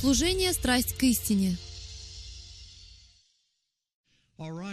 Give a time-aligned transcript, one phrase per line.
[0.00, 1.58] Служение «Страсть к истине».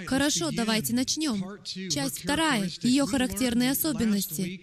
[0.06, 1.44] Хорошо, давайте начнем.
[1.66, 2.72] Часть вторая.
[2.82, 4.62] Ее характерные особенности.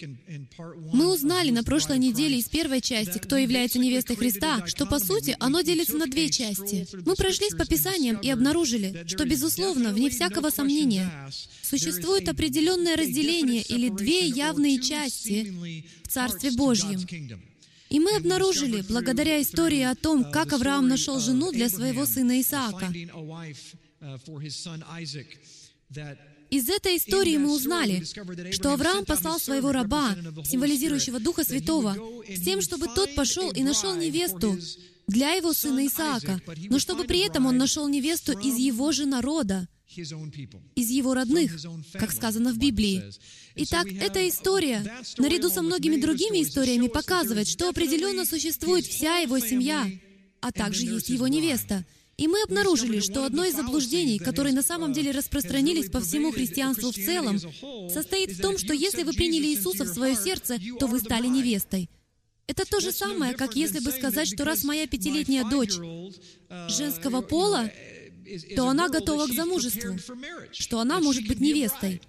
[0.95, 5.37] Мы узнали на прошлой неделе из первой части, кто является невестой Христа, что, по сути,
[5.39, 6.89] оно делится на две части.
[7.05, 11.13] Мы прошлись по Писаниям и обнаружили, что, безусловно, вне всякого сомнения,
[11.61, 17.07] существует определенное разделение или две явные части в Царстве Божьем.
[17.95, 22.93] И мы обнаружили, благодаря истории о том, как Авраам нашел жену для своего сына Исаака,
[26.51, 28.03] из этой истории мы узнали,
[28.51, 31.97] что Авраам послал своего раба, символизирующего Духа Святого,
[32.29, 34.59] с тем, чтобы тот пошел и нашел невесту
[35.07, 39.69] для его сына Исаака, но чтобы при этом он нашел невесту из его же народа,
[39.97, 41.53] из его родных,
[41.93, 43.03] как сказано в Библии.
[43.55, 44.85] Итак, эта история,
[45.19, 49.89] наряду со многими другими историями, показывает, что определенно существует вся его семья,
[50.41, 51.85] а также есть его невеста.
[52.17, 56.93] И мы обнаружили, что одно из заблуждений, которые на самом деле распространились по всему христианству
[56.93, 57.41] в целом,
[57.91, 61.91] состоит в том, что если вы приняли Иисуса в свое сердце, то вы стали невестой.
[62.47, 65.75] Это то же самое, как если бы сказать, что раз моя пятилетняя дочь
[66.69, 67.71] женского пола,
[68.57, 69.97] то она готова к замужеству,
[70.53, 72.01] что она может быть невестой.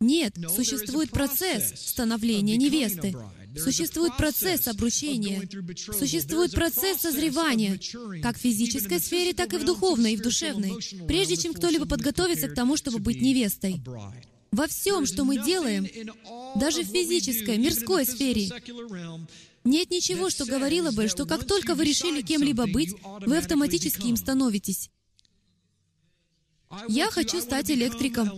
[0.00, 3.14] Нет, существует процесс становления невесты.
[3.56, 5.48] Существует процесс обручения.
[5.96, 7.78] Существует процесс созревания,
[8.20, 10.74] как в физической сфере, так и в духовной и в душевной,
[11.06, 13.80] прежде чем кто-либо подготовится к тому, чтобы быть невестой.
[14.50, 15.86] Во всем, что мы делаем,
[16.56, 18.50] даже в физической, мирской сфере,
[19.64, 24.16] нет ничего, что говорило бы, что как только вы решили кем-либо быть, вы автоматически им
[24.16, 24.90] становитесь.
[26.88, 28.30] Я хочу стать электриком.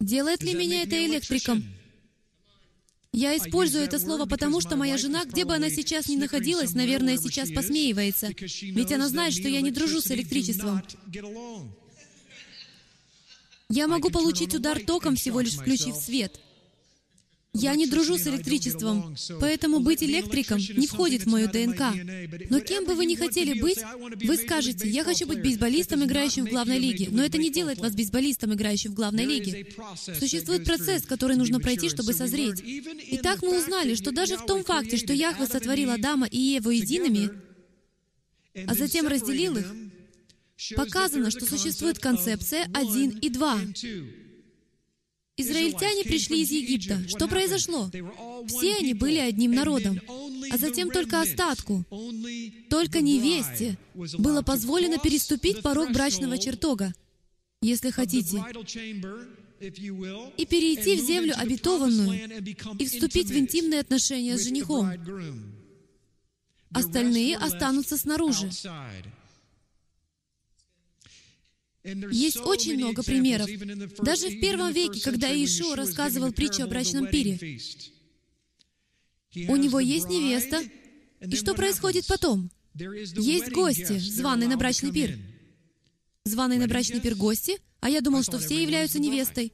[0.00, 1.64] Делает ли меня это электриком?
[3.12, 7.16] Я использую это слово потому, что моя жена, где бы она сейчас ни находилась, наверное,
[7.16, 8.28] сейчас посмеивается.
[8.36, 10.82] Ведь она знает, что я не дружу с электричеством.
[13.68, 16.38] Я могу получить удар током, всего лишь включив свет.
[17.58, 21.80] Я не дружу с электричеством, поэтому быть электриком не входит в мою ДНК.
[22.50, 23.78] Но кем бы вы ни хотели быть,
[24.22, 27.94] вы скажете, я хочу быть бейсболистом, играющим в главной лиге, но это не делает вас
[27.94, 29.68] бейсболистом, играющим в главной лиге.
[30.18, 32.62] Существует процесс, который нужно пройти, чтобы созреть.
[33.12, 37.30] Итак, мы узнали, что даже в том факте, что Яхве сотворил Адама и Еву едиными,
[38.66, 39.66] а затем разделил их,
[40.76, 43.58] показано, что существует концепция один и два.
[45.38, 47.06] Израильтяне пришли из Египта.
[47.08, 47.90] Что произошло?
[48.46, 50.00] Все они были одним народом.
[50.50, 51.84] А затем только остатку,
[52.70, 53.76] только невесте,
[54.18, 56.94] было позволено переступить порог брачного чертога,
[57.60, 58.42] если хотите,
[59.60, 62.42] и перейти в землю обетованную
[62.78, 64.90] и вступить в интимные отношения с женихом.
[66.72, 68.50] Остальные останутся снаружи.
[72.10, 73.48] Есть очень много примеров.
[73.98, 77.60] Даже в первом веке, когда Иешуа рассказывал притчу о брачном пире,
[79.48, 80.62] у него есть невеста,
[81.20, 82.50] и что происходит потом?
[82.74, 85.18] Есть гости, званые на брачный пир.
[86.24, 89.52] Званые на брачный пир гости, а я думал, что все являются невестой.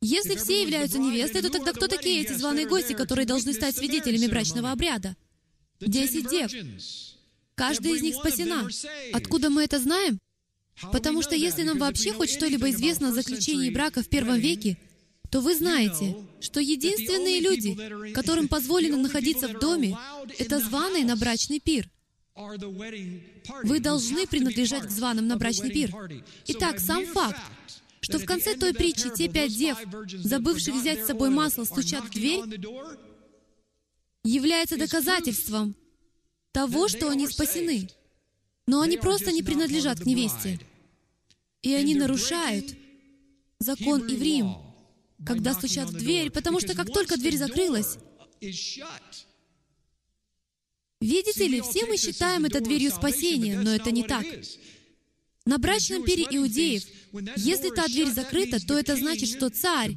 [0.00, 4.26] Если все являются невестой, то тогда кто такие эти званые гости, которые должны стать свидетелями
[4.26, 5.16] брачного обряда?
[5.80, 6.50] Десять дев.
[7.54, 8.68] Каждая из них спасена.
[9.12, 10.18] Откуда мы это знаем?
[10.92, 14.78] Потому что если нам вообще хоть что-либо известно о заключении брака в первом веке,
[15.30, 19.96] то вы знаете, что единственные люди, которым позволено находиться в доме,
[20.38, 21.88] это званые на брачный пир.
[23.62, 25.94] Вы должны принадлежать к званым на брачный пир.
[26.46, 27.40] Итак, сам факт,
[28.00, 29.78] что в конце той притчи те пять дев,
[30.24, 32.40] забывших взять с собой масло, стучат в дверь,
[34.24, 35.76] является доказательством
[36.52, 37.88] того, что они спасены.
[38.66, 40.60] Но они просто не принадлежат к невесте.
[41.62, 42.76] И они нарушают
[43.58, 44.56] закон Иврим,
[45.24, 47.98] когда стучат в дверь, потому что как только дверь закрылась,
[51.00, 54.24] видите ли, все мы считаем это дверью спасения, но это не так.
[55.50, 56.84] На брачном пире иудеев,
[57.36, 59.96] если та дверь закрыта, то это значит, что царь,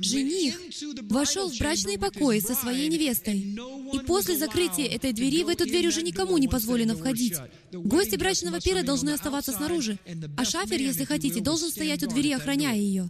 [0.00, 0.58] жених,
[1.02, 3.38] вошел в брачные покои со своей невестой.
[3.38, 7.36] И после закрытия этой двери в эту дверь уже никому не позволено входить.
[7.70, 10.00] Гости брачного пира должны оставаться снаружи,
[10.36, 13.08] а шафер, если хотите, должен стоять у двери, охраняя ее.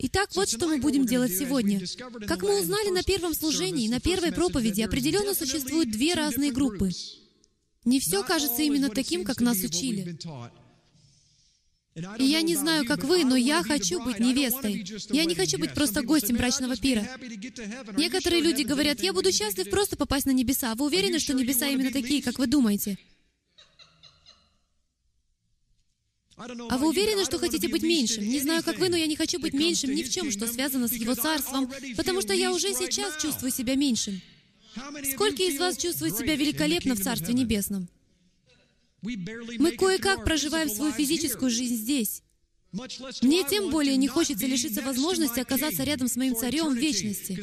[0.00, 1.80] Итак, вот что мы будем делать сегодня.
[2.28, 6.90] Как мы узнали на первом служении, на первой проповеди, определенно существуют две разные группы.
[7.84, 10.16] Не все кажется именно таким, как нас учили.
[12.18, 14.84] И я не знаю, как вы, но я хочу быть невестой.
[15.10, 17.06] Я не хочу быть просто гостем брачного пира.
[17.96, 20.74] Некоторые люди говорят, я буду счастлив просто попасть на небеса.
[20.74, 22.98] Вы уверены, что небеса именно такие, как вы думаете?
[26.36, 28.24] А вы уверены, что хотите быть меньшим?
[28.24, 30.88] Не знаю, как вы, но я не хочу быть меньшим ни в чем, что связано
[30.88, 34.20] с Его Царством, потому что я уже сейчас чувствую себя меньшим.
[35.12, 37.88] Сколько из вас чувствуют себя великолепно в Царстве Небесном?
[39.02, 42.22] Мы кое-как проживаем свою физическую жизнь здесь.
[43.22, 47.40] Мне тем более не хочется лишиться возможности оказаться рядом с моим царем в вечности.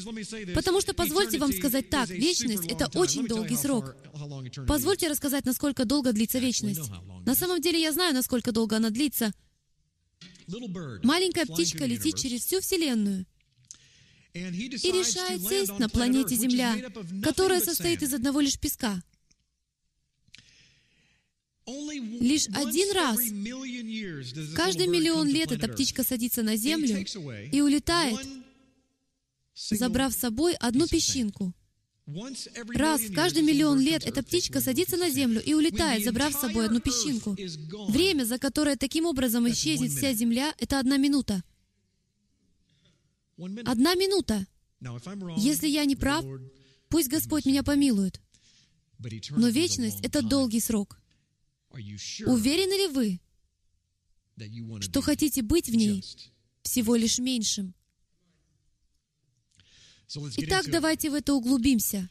[0.53, 3.95] Потому что, позвольте вам сказать так, вечность— это очень долгий срок.
[4.67, 6.91] Позвольте рассказать, насколько долго длится вечность.
[7.25, 9.31] На самом деле я знаю, насколько долго она длится.
[11.03, 13.25] Маленькая птичка летит через всю Вселенную
[14.33, 16.75] и решает сесть на планете Земля,
[17.23, 19.01] которая состоит из одного лишь песка.
[21.65, 23.19] Лишь один раз
[24.55, 27.05] каждый миллион лет эта птичка садится на Землю
[27.51, 28.19] и улетает,
[29.53, 31.53] забрав с собой одну песчинку.
[32.73, 36.65] Раз в каждый миллион лет эта птичка садится на Землю и улетает, забрав с собой
[36.65, 37.37] одну песчинку.
[37.89, 41.43] Время, за которое таким образом исчезнет вся Земля, это одна минута.
[43.65, 44.45] Одна минута.
[45.37, 46.23] Если я не прав,
[46.89, 48.21] пусть Господь меня помилует.
[49.31, 50.99] Но вечность— это долгий срок.
[51.71, 53.19] Уверены ли вы,
[54.81, 56.03] что хотите быть в ней
[56.61, 57.73] всего лишь меньшим?
[60.37, 62.09] Итак, давайте в это углубимся.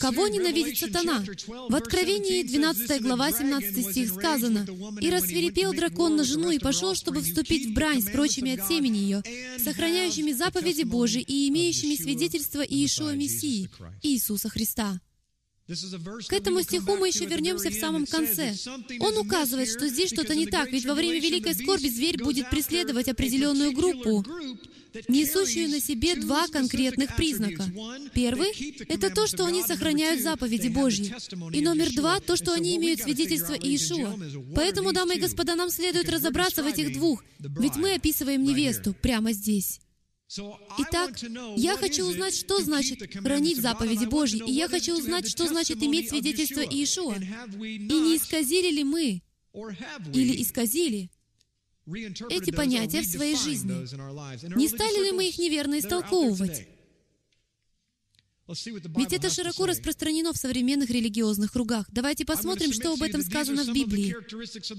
[0.00, 1.24] Кого ненавидит сатана?
[1.46, 4.66] В Откровении 12 глава 17 стих сказано,
[5.00, 8.98] «И рассверепел дракон на жену и пошел, чтобы вступить в брань с прочими от семени
[8.98, 9.22] ее,
[9.58, 13.70] сохраняющими заповеди Божии и имеющими свидетельство Иешуа Мессии,
[14.02, 15.00] Иисуса Христа».
[15.66, 18.54] К этому стиху мы еще вернемся в самом конце.
[19.00, 23.08] Он указывает, что здесь что-то не так, ведь во время великой скорби зверь будет преследовать
[23.08, 24.22] определенную группу,
[25.08, 27.64] несущую на себе два конкретных признака.
[28.12, 28.52] Первый—
[28.88, 31.14] это то, что они сохраняют заповеди Божьи.
[31.52, 34.18] И номер два— то, что они имеют свидетельство Иешуа.
[34.54, 39.32] Поэтому, дамы и господа, нам следует разобраться в этих двух, ведь мы описываем невесту прямо
[39.32, 39.80] здесь.
[40.78, 41.16] Итак,
[41.56, 46.08] я хочу узнать, что значит хранить заповеди Божьи, и я хочу узнать, что значит иметь
[46.08, 47.16] свидетельство Иешуа.
[47.16, 49.22] И не исказили ли мы,
[50.12, 51.10] или исказили
[52.30, 53.72] эти понятия в своей жизни?
[54.56, 56.68] Не стали ли мы их неверно истолковывать?
[58.46, 61.86] Ведь это широко распространено в современных религиозных кругах.
[61.90, 64.14] Давайте посмотрим, что об этом сказано в Библии.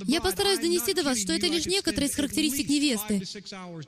[0.05, 3.23] Я постараюсь донести до вас, что это лишь некоторые из характеристик невесты.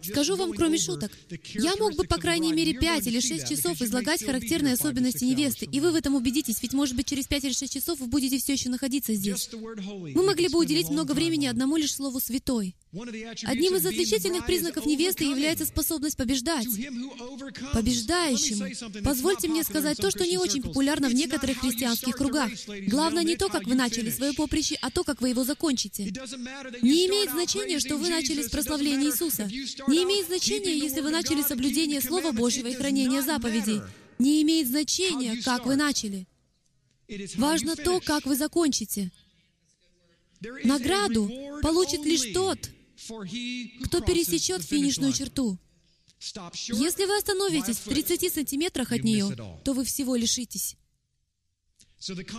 [0.02, 1.12] Скажу вам, кроме шуток,
[1.54, 5.80] я мог бы, по крайней мере, пять или шесть часов излагать характерные особенности невесты, и
[5.80, 8.54] вы в этом убедитесь, ведь, может быть, через пять или шесть часов вы будете все
[8.54, 9.50] еще находиться здесь.
[9.54, 12.76] Мы могли бы уделить много времени одному лишь слову «святой».
[13.44, 16.68] Одним из отличительных признаков невесты является способность побеждать.
[17.74, 19.04] Побеждающим.
[19.04, 22.50] Позвольте мне сказать то, что не очень популярно в некоторых христианских кругах.
[22.88, 26.06] Главное не то, как вы начали свое поприще, а то, как вы его закончите.
[26.82, 29.46] Не имеет значения, что вы начали с прославления Иисуса.
[29.46, 33.82] Не имеет значения, если вы начали соблюдение Слова Божьего и хранение заповедей.
[34.20, 36.28] Не имеет значения, как вы начали.
[37.36, 39.12] Важно то, как вы закончите.
[40.64, 41.32] Награду
[41.62, 42.70] получит лишь тот,
[43.86, 45.58] кто пересечет финишную черту.
[46.20, 50.76] Если вы остановитесь в 30 сантиметрах от нее, то вы всего лишитесь.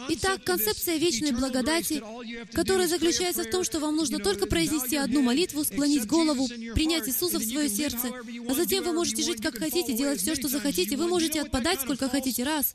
[0.09, 2.01] Итак, концепция вечной благодати,
[2.55, 7.41] которая заключается в том, что вам нужно только произнести одну молитву, склонить голову, принять Иисуса
[7.41, 8.13] в свое сердце,
[8.49, 12.09] а затем вы можете жить как хотите, делать все, что захотите, вы можете отпадать сколько
[12.09, 12.75] хотите раз.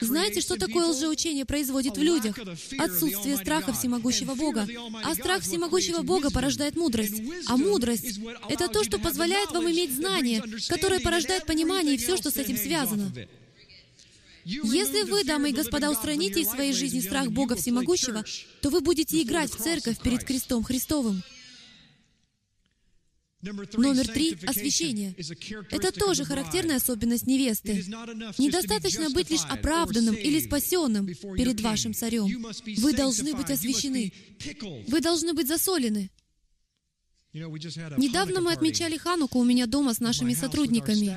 [0.00, 2.38] Знаете, что такое лжеучение производит в людях?
[2.78, 4.68] Отсутствие страха всемогущего Бога.
[5.02, 7.22] А страх всемогущего Бога порождает мудрость.
[7.46, 12.30] А мудрость— это то, что позволяет вам иметь знание, которое порождает понимание и все, что
[12.30, 13.10] с этим связано.
[14.44, 18.24] Если вы, дамы и господа, устраните из своей жизни страх Бога Всемогущего,
[18.62, 21.22] то вы будете играть в церковь перед крестом Христовым.
[23.42, 25.14] Номер три— освящение.
[25.70, 27.84] Это тоже характерная особенность невесты.
[28.38, 32.26] Недостаточно быть лишь оправданным или спасенным перед вашим царем.
[32.78, 34.12] Вы должны быть освящены.
[34.88, 36.10] Вы должны быть засолены.
[37.32, 41.16] Недавно мы отмечали Хануку у меня дома с нашими сотрудниками.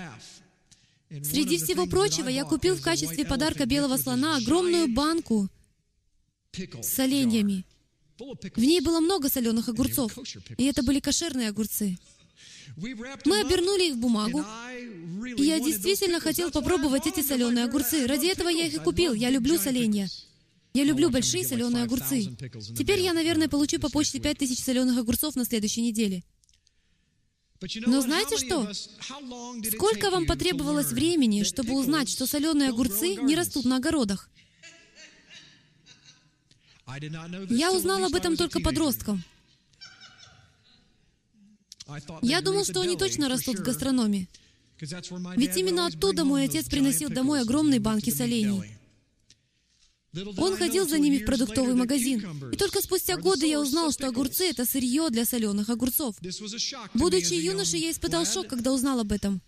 [1.21, 5.49] Среди всего прочего, я купил в качестве подарка белого слона огромную банку
[6.51, 7.65] с соленьями.
[8.19, 10.17] В ней было много соленых огурцов,
[10.57, 11.97] и это были кошерные огурцы.
[12.77, 14.43] Мы обернули их в бумагу,
[15.37, 18.07] и я действительно хотел попробовать эти соленые огурцы.
[18.07, 19.13] Ради этого я их и купил.
[19.13, 20.09] Я люблю соленья.
[20.73, 22.35] Я люблю большие соленые огурцы.
[22.75, 26.23] Теперь я, наверное, получу по почте 5000 соленых огурцов на следующей неделе.
[27.85, 28.71] Но знаете что?
[29.71, 34.29] Сколько вам потребовалось времени, чтобы узнать, что соленые огурцы не растут на огородах?
[37.49, 39.23] Я узнал об этом только подростком.
[42.21, 44.27] Я думал, что они точно растут в гастрономе.
[45.37, 48.77] Ведь именно оттуда мой отец приносил домой огромные банки солений.
[50.37, 52.51] Он ходил за ними в продуктовый магазин.
[52.51, 56.15] И только спустя годы я узнал, что огурцы— это сырье для соленых огурцов.
[56.93, 59.41] Будучи юношей, я испытал шок, когда узнал об этом.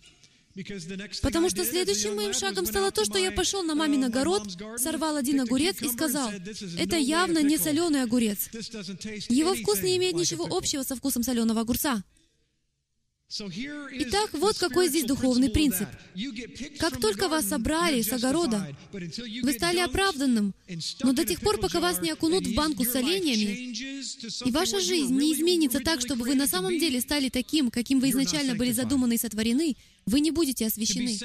[1.22, 5.40] Потому что следующим моим шагом стало то, что я пошел на мамин огород, сорвал один
[5.42, 6.30] огурец и сказал,
[6.78, 8.48] это явно не соленый огурец.
[9.28, 12.02] Его вкус не имеет ничего общего со вкусом соленого огурца.
[13.28, 15.88] Итак, вот какой здесь духовный принцип.
[16.78, 20.54] Как только вас собрали с огорода, вы стали оправданным,
[21.02, 23.74] но до тех пор, пока вас не окунут в банку с оленями,
[24.46, 28.10] и ваша жизнь не изменится так, чтобы вы на самом деле стали таким, каким вы
[28.10, 29.76] изначально были задуманы и сотворены,
[30.06, 31.18] вы не будете освящены.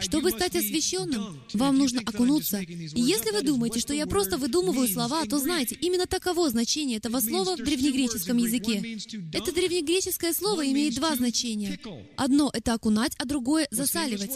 [0.00, 2.60] Чтобы стать освященным, вам нужно окунуться.
[2.60, 7.20] И если вы думаете, что я просто выдумываю слова, то знайте, именно таково значение этого
[7.20, 8.98] слова в древнегреческом языке.
[9.32, 11.78] Это древнегреческое слово имеет два значения.
[12.16, 14.32] Одно— это окунать, а другое— засаливать.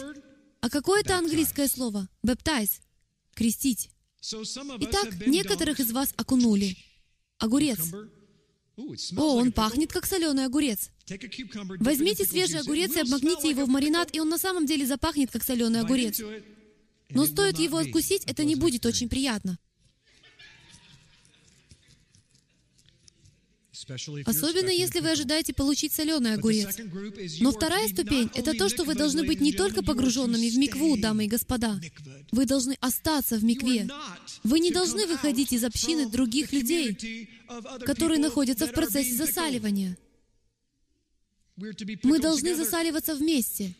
[0.61, 2.07] А какое это английское слово?
[2.25, 2.81] Baptize.
[3.35, 3.89] Крестить.
[4.21, 6.77] Итак, некоторых из вас окунули.
[7.37, 7.79] Огурец.
[9.17, 10.89] О, он пахнет, как соленый огурец.
[11.79, 15.43] Возьмите свежий огурец и обмакните его в маринад, и он на самом деле запахнет, как
[15.43, 16.21] соленый огурец.
[17.09, 19.57] Но стоит его откусить, это не будет очень приятно.
[24.25, 26.77] Особенно если вы ожидаете получить соленый огурец.
[27.39, 31.25] Но вторая ступень— это то, что вы должны быть не только погруженными в микву, дамы
[31.25, 31.79] и господа.
[32.31, 33.87] Вы должны остаться в микве.
[34.43, 37.29] Вы не должны выходить из общины других людей,
[37.85, 39.97] которые находятся в процессе засаливания.
[41.55, 43.75] Мы должны засаливаться вместе.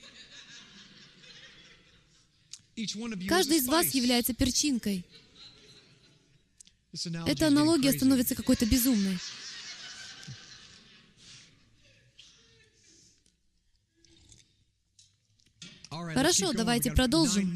[3.27, 5.05] Каждый из вас является перчинкой.
[7.27, 9.17] Эта аналогия становится какой-то безумной.
[15.89, 17.51] Хорошо, давайте продолжим.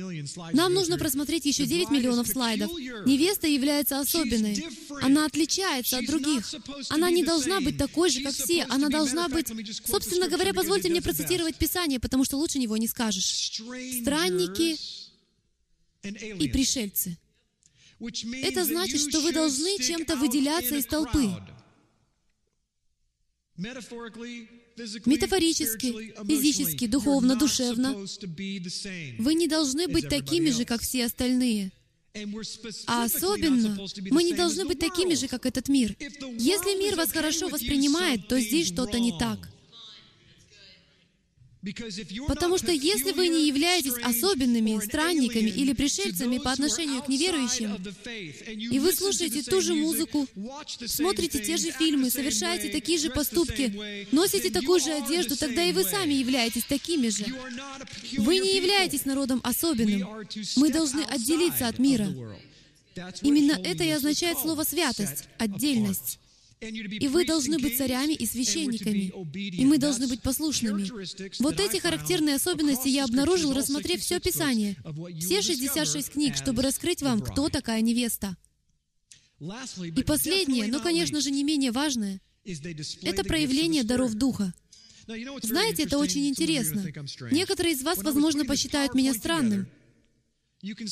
[0.54, 2.72] Нам нужно просмотреть еще 9 миллионов слайдов.
[3.06, 4.66] Невеста является особенной.
[5.02, 6.44] Она отличается от других.
[6.90, 8.64] Она не должна быть такой же, как все.
[8.70, 9.48] Она должна быть...
[9.86, 13.62] Собственно говоря, позвольте мне процитировать Писание, потому что лучше него не скажешь.
[14.02, 14.78] Странники
[16.04, 17.18] и пришельцы.
[18.42, 21.30] Это значит, что вы должны чем-то выделяться из толпы.
[25.06, 28.06] Метафорически, физически, духовно, душевно.
[29.20, 31.72] Вы не должны быть такими же, как все остальные.
[32.86, 33.78] А особенно,
[34.12, 35.96] мы не должны быть такими же, как этот мир.
[36.38, 39.50] Если мир вас хорошо воспринимает, то здесь что-то не так.
[42.28, 47.78] Потому что если вы не являетесь особенными, странниками или пришельцами по отношению к неверующим,
[48.74, 50.28] и вы слушаете ту же музыку,
[50.86, 55.84] смотрите те же фильмы, совершаете такие же поступки, носите такую же одежду, тогда и вы
[55.84, 57.26] сами являетесь такими же.
[58.18, 60.08] Вы не являетесь народом особенным.
[60.58, 62.14] Мы должны отделиться от мира.
[63.22, 66.20] Именно это и означает слово «святость», «отдельность».
[66.64, 69.12] И вы должны быть царями и священниками.
[69.36, 70.90] И мы должны быть послушными.
[71.42, 74.78] Вот эти характерные особенности я обнаружил, рассмотрев все Писание,
[75.20, 78.38] все 66 книг, чтобы раскрыть вам, кто такая невеста.
[79.40, 82.22] И последнее, но, конечно же, не менее важное,
[83.02, 84.54] это проявление даров Духа.
[85.06, 86.86] Знаете, это очень интересно.
[87.32, 89.68] Некоторые из вас, возможно, посчитают меня странным.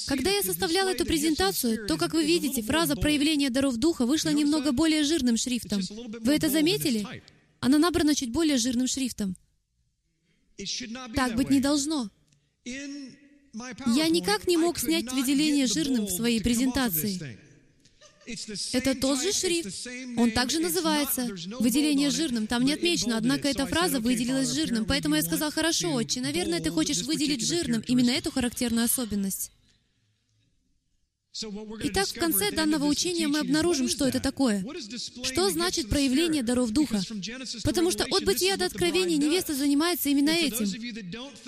[0.07, 4.73] Когда я составлял эту презентацию, то, как вы видите, фраза «проявление даров Духа» вышла немного
[4.73, 5.81] более жирным шрифтом.
[6.19, 7.05] Вы это заметили?
[7.61, 9.37] Она набрана чуть более жирным шрифтом.
[11.15, 12.09] Так быть не должно.
[12.65, 17.39] Я никак не мог снять выделение жирным в своей презентации.
[18.73, 19.87] Это тот же шрифт.
[20.17, 21.29] Он также называется.
[21.59, 22.45] Выделение жирным.
[22.45, 24.83] Там не отмечено, однако эта фраза выделилась жирным.
[24.85, 29.51] Поэтому я сказал, хорошо, отче, наверное, ты хочешь выделить жирным именно эту характерную особенность.
[31.33, 34.65] Итак, в конце данного учения мы обнаружим, что это такое.
[35.23, 37.01] Что значит проявление даров Духа?
[37.63, 40.65] Потому что от бытия до откровения невеста занимается именно этим.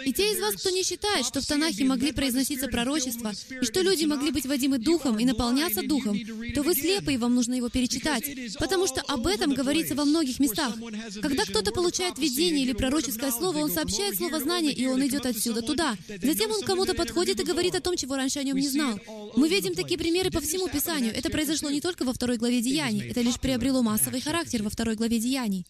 [0.05, 3.81] И те из вас, кто не считает, что в Танахе могли произноситься пророчества, и что
[3.81, 6.17] люди могли быть водимы Духом и наполняться Духом,
[6.55, 8.23] то вы слепы, и вам нужно его перечитать.
[8.59, 10.75] Потому что об этом говорится во многих местах.
[11.21, 15.61] Когда кто-то получает видение или пророческое слово, он сообщает слово знания, и он идет отсюда
[15.61, 15.97] туда.
[16.07, 18.97] Затем он кому-то подходит и говорит о том, чего раньше о нем не знал.
[19.35, 21.13] Мы видим видим такие примеры по всему Писанию.
[21.15, 24.95] Это произошло не только во второй главе Деяний, это лишь приобрело массовый характер во второй
[24.95, 25.65] главе Деяний.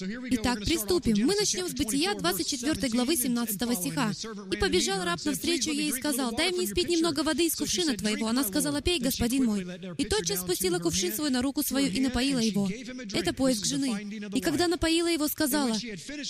[0.00, 1.26] Итак, приступим.
[1.26, 4.12] Мы начнем с Бытия 24 главы 17 стиха.
[4.52, 8.28] «И побежал раб навстречу ей и сказал, «Дай мне испить немного воды из кувшина твоего».
[8.28, 9.66] Она сказала, «Пей, господин мой».
[9.98, 12.68] И тотчас спустила кувшин свой на руку свою и напоила его.
[13.12, 14.20] Это поиск жены.
[14.34, 15.76] И когда напоила его, сказала,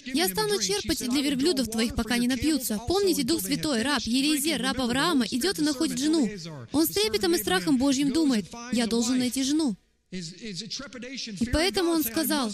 [0.06, 2.80] «Я стану черпать для верблюдов твоих, пока не напьются».
[2.88, 6.30] Помните, Дух Святой, раб, Елизер, раб Авраама, идет и находит жену.
[6.72, 9.76] Он с трепетом и страхом Божьим думает, «Я должен найти жену».
[10.10, 12.50] И поэтому он сказал,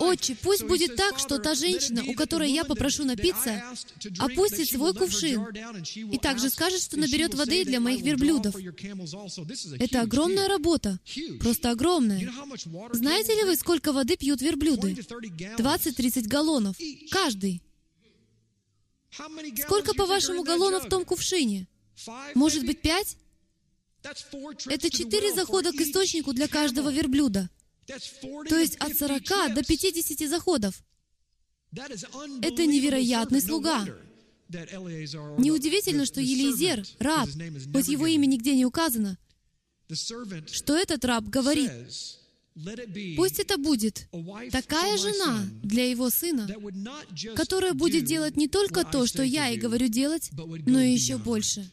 [0.00, 3.62] «Отче, пусть будет так, что та женщина, у которой я попрошу напиться,
[4.18, 5.46] опустит свой кувшин
[5.94, 8.56] и также скажет, что наберет воды для моих верблюдов».
[9.78, 10.98] Это огромная работа,
[11.40, 12.28] просто огромная.
[12.92, 14.94] Знаете ли вы, сколько воды пьют верблюды?
[14.94, 16.76] 20-30 галлонов.
[17.12, 17.62] Каждый.
[19.62, 21.68] Сколько, по-вашему, галлонов в том кувшине?
[22.34, 23.16] Может быть, пять?
[24.66, 27.48] Это четыре захода к источнику для каждого верблюда.
[27.86, 30.82] То есть от 40 до 50 заходов.
[31.72, 33.86] Это невероятный слуга.
[34.48, 37.28] Неудивительно, что Елизер, раб,
[37.72, 39.18] хоть его имя нигде не указано,
[39.92, 41.70] что этот раб говорит,
[43.16, 44.08] Пусть это будет
[44.50, 46.48] такая жена для его сына,
[47.34, 50.30] которая будет делать не только то, что я ей говорю делать,
[50.64, 51.70] но и еще больше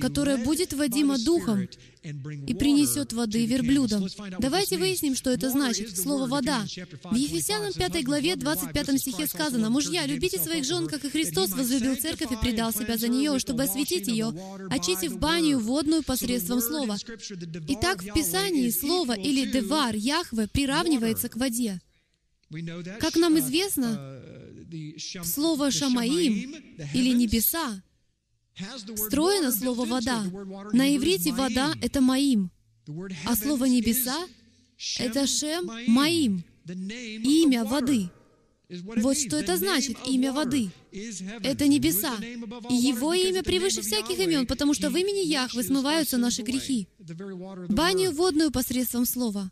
[0.00, 1.68] которая будет водима Духом
[2.02, 4.06] и принесет воды верблюдам.
[4.38, 6.64] Давайте выясним, что это значит, слово «вода».
[7.04, 11.96] В Ефесянам 5 главе 25 стихе сказано, «Мужья, любите своих жен, как и Христос возлюбил
[11.96, 14.32] церковь и предал себя за нее, чтобы осветить ее,
[14.70, 16.96] очистив баню водную посредством слова».
[17.68, 21.80] Итак, в Писании слово или «девар» Яхве приравнивается к воде.
[22.98, 24.20] Как нам известно,
[25.24, 26.54] слово «шамаим»
[26.94, 27.82] или «небеса»
[28.96, 30.24] Встроено слово «вода».
[30.72, 32.50] На иврите «вода»— это «маим»,
[33.26, 34.26] а слово «небеса»—
[34.98, 38.10] это «шем маим», имя воды.
[38.70, 40.70] Вот что это значит, имя воды.
[41.42, 42.16] Это небеса.
[42.70, 46.86] И Его имя превыше всяких имен, потому что в имени Яхвы смываются наши грехи.
[47.68, 49.50] Баню водную посредством слова.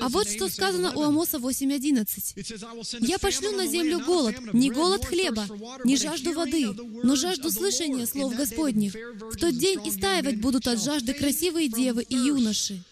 [0.00, 3.06] А вот что сказано у Амоса 8.11.
[3.06, 5.46] «Я пошлю на землю голод, не голод хлеба,
[5.84, 6.66] не жажду воды,
[7.02, 8.94] но жажду слышания слов Господних.
[8.94, 12.82] В тот день истаивать будут от жажды красивые девы и юноши».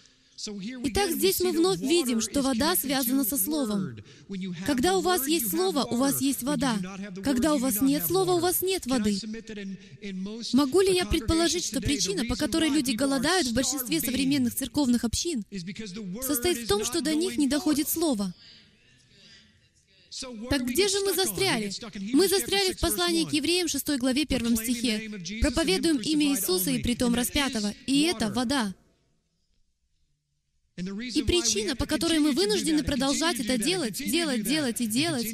[0.84, 3.96] Итак, здесь мы вновь видим, что вода связана со Словом.
[4.66, 6.78] Когда у вас есть Слово, у вас есть вода.
[7.24, 9.18] Когда у вас нет Слова, у вас нет воды.
[10.52, 15.44] Могу ли я предположить, что причина, по которой люди голодают в большинстве современных церковных общин,
[16.22, 18.32] состоит в том, что до них не доходит Слово?
[20.50, 21.72] Так где же мы застряли?
[22.12, 25.40] Мы застряли в послании к евреям 6 главе 1 стихе.
[25.40, 27.74] Проповедуем имя Иисуса и притом распятого.
[27.86, 28.72] И это вода.
[30.78, 35.26] И причина, по которой мы вынуждены продолжать это делать, делать, делать и делать,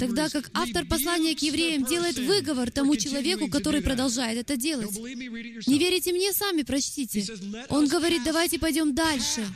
[0.00, 4.96] тогда как автор послания к евреям делает выговор тому человеку, который продолжает это делать.
[4.96, 7.26] Не верите мне, сами прочтите.
[7.68, 9.46] Он говорит, давайте пойдем дальше.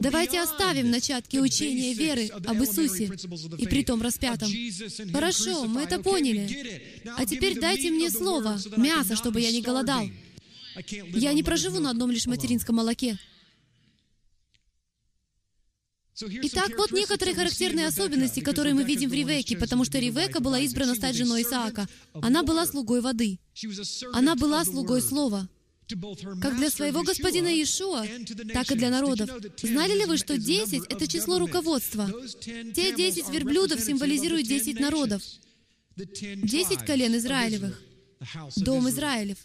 [0.00, 3.10] Давайте оставим начатки учения веры об Иисусе
[3.58, 4.48] и при том распятом.
[5.12, 6.80] Хорошо, мы это поняли.
[7.16, 10.08] А теперь дайте мне слово, мясо, чтобы я не голодал.
[11.12, 13.18] Я не проживу на одном лишь материнском молоке.
[16.20, 20.94] Итак, вот некоторые характерные особенности, которые мы видим в Ревеке, потому что Ревека была избрана
[20.94, 21.86] стать женой Исаака.
[22.14, 23.38] Она была слугой воды.
[24.12, 25.48] Она была слугой слова.
[26.42, 28.04] Как для своего господина Иешуа,
[28.52, 29.30] так и для народов.
[29.62, 32.10] Знали ли вы, что 10— это число руководства?
[32.74, 35.22] Те 10 верблюдов символизируют 10 народов.
[35.96, 37.80] 10 колен Израилевых.
[38.56, 39.38] Дом Израилев.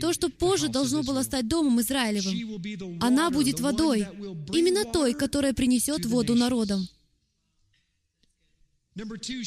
[0.00, 2.98] То, что позже должно было стать Домом Израилевым.
[3.00, 4.06] Она будет водой,
[4.52, 6.88] именно той, которая принесет воду народам.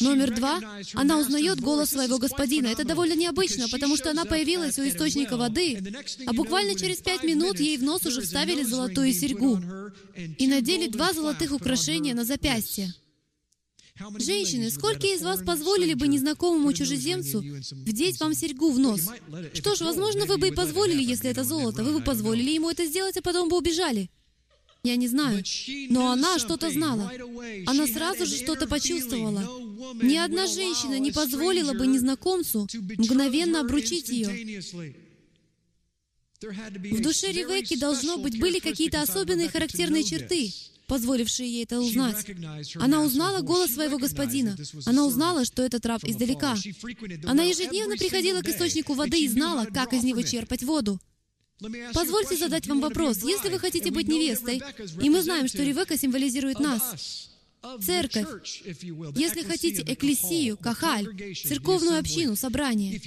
[0.01, 0.61] Номер два,
[0.93, 2.67] она узнает голос своего господина.
[2.67, 5.81] Это довольно необычно, потому что она появилась у источника воды,
[6.27, 9.59] а буквально через пять минут ей в нос уже вставили золотую серьгу
[10.37, 12.93] и надели два золотых украшения на запястье.
[14.17, 19.01] Женщины, сколько из вас позволили бы незнакомому чужеземцу вдеть вам серьгу в нос?
[19.53, 21.83] Что ж, возможно, вы бы и позволили, если это золото.
[21.83, 24.09] Вы бы позволили ему это сделать, а потом бы убежали.
[24.83, 25.43] Я не знаю.
[25.89, 27.11] Но она что-то знала.
[27.65, 29.43] Она сразу же что-то почувствовала.
[30.01, 34.61] Ни одна женщина не позволила бы незнакомцу мгновенно обручить ее.
[36.41, 40.53] В душе Ревекки, должно быть, были какие-то особенные характерные черты.
[40.89, 42.25] Позволившие ей это узнать.
[42.75, 44.57] Она узнала голос своего господина.
[44.85, 46.55] Она узнала, что этот раб издалека.
[47.25, 50.99] Она ежедневно приходила к источнику воды и знала, как из него черпать воду.
[51.93, 53.21] Позвольте задать вам вопрос.
[53.23, 54.61] Если вы хотите быть невестой,
[55.01, 57.29] и мы знаем, что Ревека символизирует нас,
[57.81, 58.63] церковь,
[59.15, 63.01] если хотите экклесию, кахаль, церковную общину, собрание,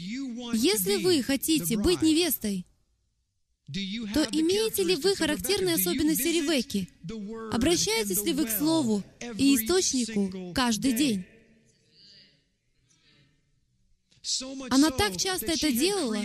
[0.52, 2.66] если вы хотите быть невестой,
[3.66, 6.88] то имеете ли вы характерные особенности Ревеки?
[7.52, 9.02] Обращаетесь ли вы к Слову
[9.38, 11.24] и Источнику каждый день?
[14.70, 16.22] Она так часто это делала,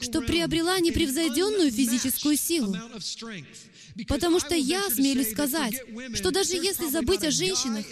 [0.00, 2.76] что приобрела непревзойденную физическую силу.
[4.08, 5.74] Потому что я смелюсь сказать,
[6.14, 7.84] что даже если забыть о женщинах,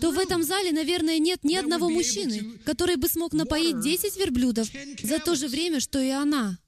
[0.00, 4.68] то в этом зале, наверное, нет ни одного мужчины, который бы смог напоить 10 верблюдов
[5.02, 6.58] за то же время, что и она.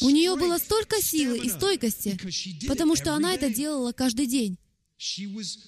[0.00, 2.18] У нее было столько силы и стойкости,
[2.66, 4.58] потому что она это делала каждый день.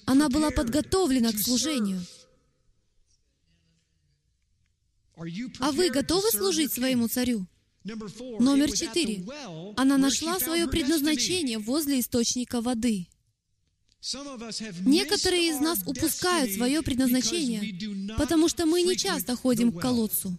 [0.05, 2.03] Она была подготовлена к служению.
[5.59, 7.47] А вы готовы служить своему царю?
[7.83, 9.23] Номер четыре.
[9.77, 13.07] Она нашла свое предназначение возле источника воды.
[14.81, 20.37] Некоторые из нас упускают свое предназначение, потому что мы не часто ходим к колодцу.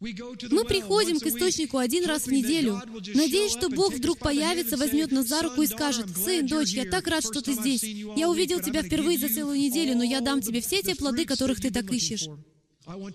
[0.00, 2.80] Мы приходим к источнику один раз в неделю,
[3.14, 7.06] надеясь, что Бог вдруг появится, возьмет нас за руку и скажет, «Сын, дочь, я так
[7.06, 7.82] рад, что ты здесь.
[7.82, 11.60] Я увидел тебя впервые за целую неделю, но я дам тебе все те плоды, которых
[11.60, 12.28] ты так ищешь.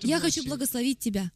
[0.03, 1.31] Я хочу благословить тебя».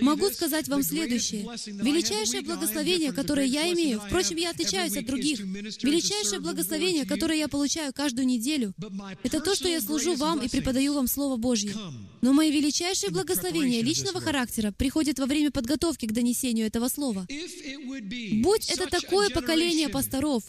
[0.00, 1.42] Могу сказать вам следующее.
[1.82, 7.92] Величайшее благословение, которое я имею, впрочем, я отличаюсь от других, величайшее благословение, которое я получаю
[7.92, 8.74] каждую неделю,
[9.22, 11.74] это то, что я служу вам и преподаю вам Слово Божье.
[12.20, 17.26] Но мои величайшие благословения личного характера приходят во время подготовки к донесению этого Слова.
[17.28, 20.44] Будь это такое поколение пасторов,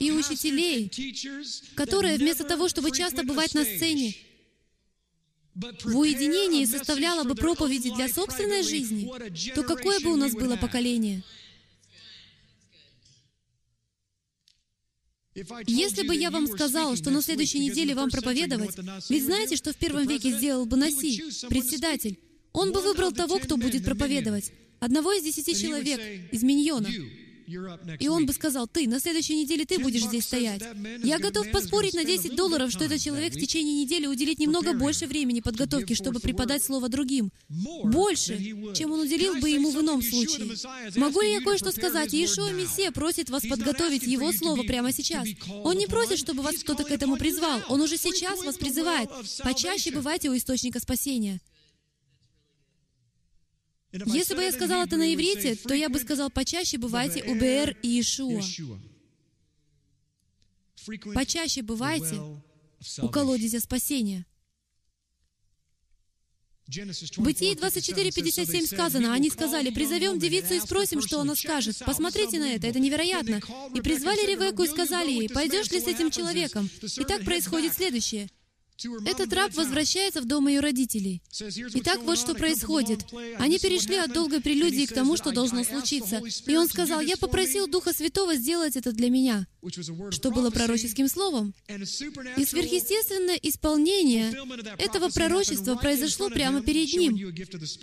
[0.00, 0.90] и учителей,
[1.74, 4.14] которые вместо того, чтобы часто бывать на сцене,
[5.54, 9.10] в уединении составляла бы проповеди для собственной жизни,
[9.54, 11.22] то какое бы у нас было поколение?
[15.66, 18.76] Если бы я вам сказал, что на следующей неделе вам проповедовать,
[19.08, 22.20] ведь знаете, что в первом веке сделал бы Наси, председатель?
[22.52, 24.52] Он бы выбрал того, кто будет проповедовать.
[24.78, 26.88] Одного из десяти человек из миньона.
[27.46, 30.62] И он бы сказал, ты, на следующей неделе ты будешь здесь стоять.
[31.02, 35.06] Я готов поспорить на 10 долларов, что этот человек в течение недели уделит немного больше
[35.06, 37.30] времени подготовки, чтобы преподать слово другим.
[37.84, 38.38] Больше,
[38.74, 40.56] чем он уделил бы ему в ином случае.
[40.96, 42.12] Могу ли я кое-что сказать?
[42.12, 45.28] Иешуа Мессия просит вас подготовить Его Слово прямо сейчас.
[45.64, 47.60] Он не просит, чтобы вас кто-то к этому призвал.
[47.68, 49.10] Он уже сейчас вас призывает.
[49.42, 51.40] Почаще бывайте у источника спасения.
[54.06, 57.76] Если бы я сказал это на иврите, то я бы сказал, почаще бывайте у Бер
[57.82, 58.42] и Иешуа.
[61.14, 62.20] Почаще бывайте
[63.00, 64.26] у колодезя спасения.
[67.18, 71.78] Бытие 24.57 сказано, они сказали, «Призовем девицу и спросим, что она скажет».
[71.84, 73.40] Посмотрите на это, это невероятно.
[73.74, 78.30] «И призвали Ревеку и сказали ей, пойдешь ли с этим человеком?» И так происходит следующее.
[79.06, 81.22] Этот раб возвращается в дом ее родителей.
[81.74, 83.04] Итак, вот что происходит.
[83.38, 86.22] Они перешли от долгой прелюдии к тому, что должно случиться.
[86.46, 89.46] И он сказал, «Я попросил Духа Святого сделать это для меня»,
[90.10, 91.54] что было пророческим словом.
[91.68, 94.32] И сверхъестественное исполнение
[94.78, 97.16] этого пророчества произошло прямо перед ним,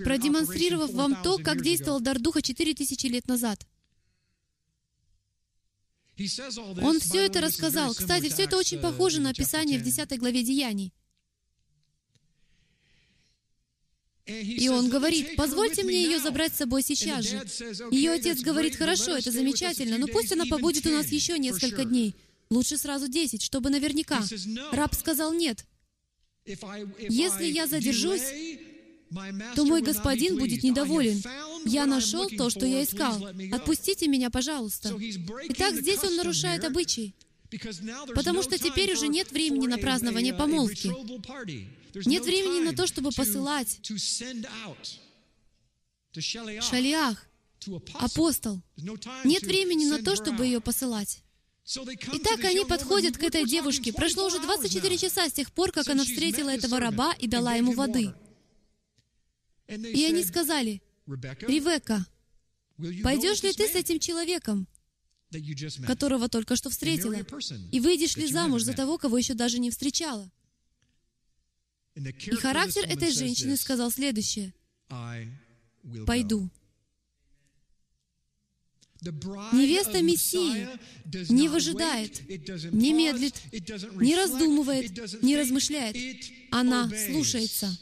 [0.03, 3.65] продемонстрировав вам то, как действовал дар Духа четыре тысячи лет назад.
[6.81, 7.93] Он все это рассказал.
[7.93, 10.93] Кстати, все это очень похоже на описание в 10 главе Деяний.
[14.25, 17.43] И он говорит, позвольте мне ее забрать с собой сейчас же.
[17.91, 22.15] Ее отец говорит, хорошо, это замечательно, но пусть она побудет у нас еще несколько дней.
[22.49, 24.21] Лучше сразу десять, чтобы наверняка.
[24.71, 25.65] Раб сказал нет.
[26.45, 28.21] Если я задержусь,
[29.55, 31.21] то мой господин будет недоволен.
[31.65, 33.23] Я нашел то, что я искал.
[33.51, 34.95] Отпустите меня, пожалуйста.
[35.49, 37.15] Итак, здесь он нарушает обычай.
[38.15, 40.91] Потому что теперь уже нет времени на празднование помолвки.
[42.07, 43.79] Нет времени на то, чтобы посылать
[46.13, 47.25] Шалиах,
[47.93, 48.61] апостол.
[49.23, 51.23] Нет времени на то, чтобы ее посылать.
[51.65, 53.93] Итак, они подходят к этой девушке.
[53.93, 57.73] Прошло уже 24 часа с тех пор, как она встретила этого раба и дала ему
[57.73, 58.13] воды.
[59.67, 62.05] И они сказали, Ревека,
[63.03, 64.67] пойдешь ли ты с этим человеком,
[65.85, 67.15] которого только что встретила,
[67.71, 70.31] и выйдешь ли замуж за того, кого еще даже не встречала?
[71.95, 74.53] И характер этой женщины сказал следующее.
[76.05, 76.49] пойду.
[79.01, 80.67] Невеста Мессии
[81.31, 82.21] не выжидает,
[82.71, 83.33] не медлит,
[83.95, 85.95] не раздумывает, не размышляет.
[86.51, 87.77] Она слушается.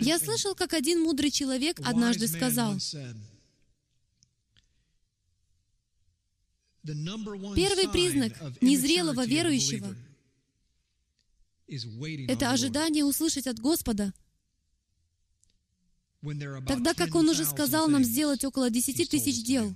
[0.00, 2.76] Я слышал, как один мудрый человек однажды сказал,
[6.84, 9.96] Первый признак незрелого верующего—
[12.28, 14.12] это ожидание услышать от Господа,
[16.68, 19.74] тогда как Он уже сказал нам сделать около десяти тысяч дел.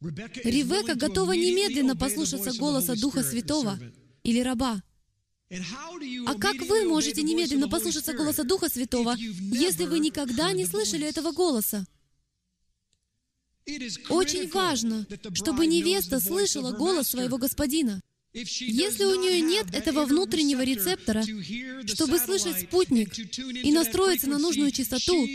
[0.00, 3.78] Ревека готова немедленно послушаться голоса Духа Святого
[4.22, 4.82] или раба.
[6.26, 11.32] А как вы можете немедленно послушаться голоса Духа Святого, если вы никогда не слышали этого
[11.32, 11.86] голоса?
[14.08, 18.00] Очень важно, чтобы невеста слышала голос своего господина.
[18.32, 21.22] Если у нее нет этого внутреннего рецептора,
[21.86, 23.18] чтобы слышать спутник
[23.62, 25.28] и настроиться на нужную частоту,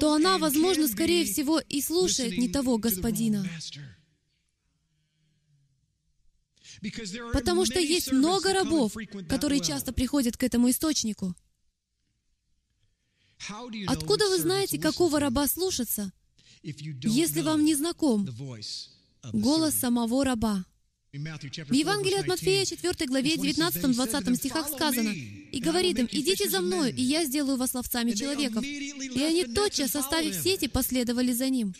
[0.00, 3.48] то она, возможно, скорее всего, и слушает не того господина.
[7.32, 8.96] Потому что есть много рабов,
[9.28, 11.34] которые часто приходят к этому источнику.
[13.86, 16.12] Откуда вы знаете, какого раба слушаться,
[16.62, 18.28] если вам не знаком
[19.32, 20.64] голос самого раба?
[21.12, 26.94] В Евангелии от Матфея, 4 главе, 19-20 стихах сказано, «И говорит им, идите за мною,
[26.94, 28.64] и я сделаю вас ловцами человеков».
[28.64, 31.74] И они тотчас, оставив сети, последовали за ним.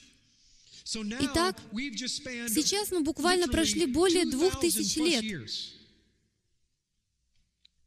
[0.84, 5.24] Итак, сейчас мы буквально прошли более двух тысяч лет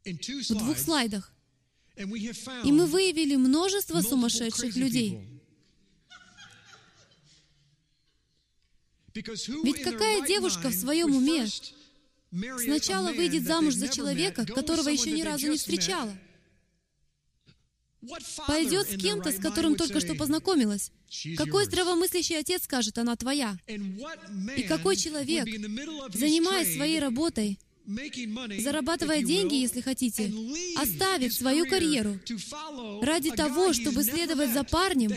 [0.06, 1.32] в двух слайдах.
[1.98, 5.36] И мы выявили множество сумасшедших людей.
[9.14, 11.48] Ведь какая девушка в своем уме
[12.60, 16.14] сначала выйдет замуж за человека, которого еще ни разу не встречала?
[18.48, 20.92] Пойдет с кем-то, с которым только что познакомилась.
[21.38, 23.58] Какой здравомыслящий отец скажет, она твоя?
[23.68, 25.46] И какой человек,
[26.14, 30.34] занимаясь своей работой, зарабатывая деньги, если хотите,
[30.76, 32.20] оставит свою карьеру
[33.02, 35.12] ради того, чтобы следовать за парнем,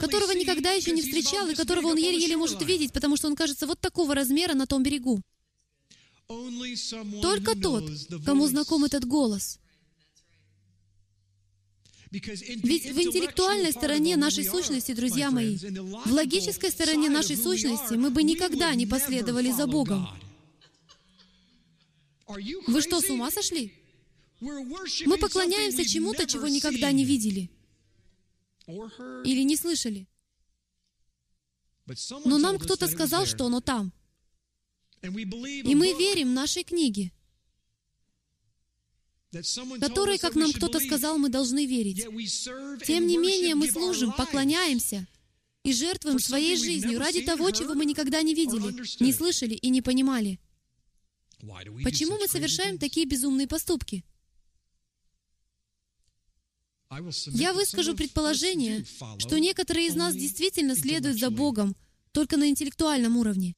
[0.00, 3.66] которого никогда еще не встречал и которого он еле-еле может видеть, потому что он кажется
[3.66, 5.20] вот такого размера на том берегу.
[7.22, 7.90] Только тот,
[8.24, 9.58] кому знаком этот голос—
[12.10, 18.22] ведь в интеллектуальной стороне нашей сущности, друзья мои, в логической стороне нашей сущности мы бы
[18.22, 20.08] никогда не последовали за Богом.
[22.66, 23.72] Вы что, с ума сошли?
[24.40, 27.50] Мы поклоняемся чему-то, чего никогда не видели
[29.24, 30.06] или не слышали.
[32.24, 33.92] Но нам кто-то сказал, что оно там.
[35.02, 37.12] И мы верим нашей книге
[39.80, 42.04] которой, как нам кто-то сказал, мы должны верить.
[42.86, 45.06] Тем не менее, мы служим, поклоняемся
[45.64, 49.82] и жертвуем своей жизнью ради того, чего мы никогда не видели, не слышали и не
[49.82, 50.40] понимали.
[51.84, 54.04] Почему мы совершаем такие безумные поступки?
[57.26, 58.84] Я выскажу предположение,
[59.18, 61.76] что некоторые из нас действительно следуют за Богом
[62.12, 63.54] только на интеллектуальном уровне.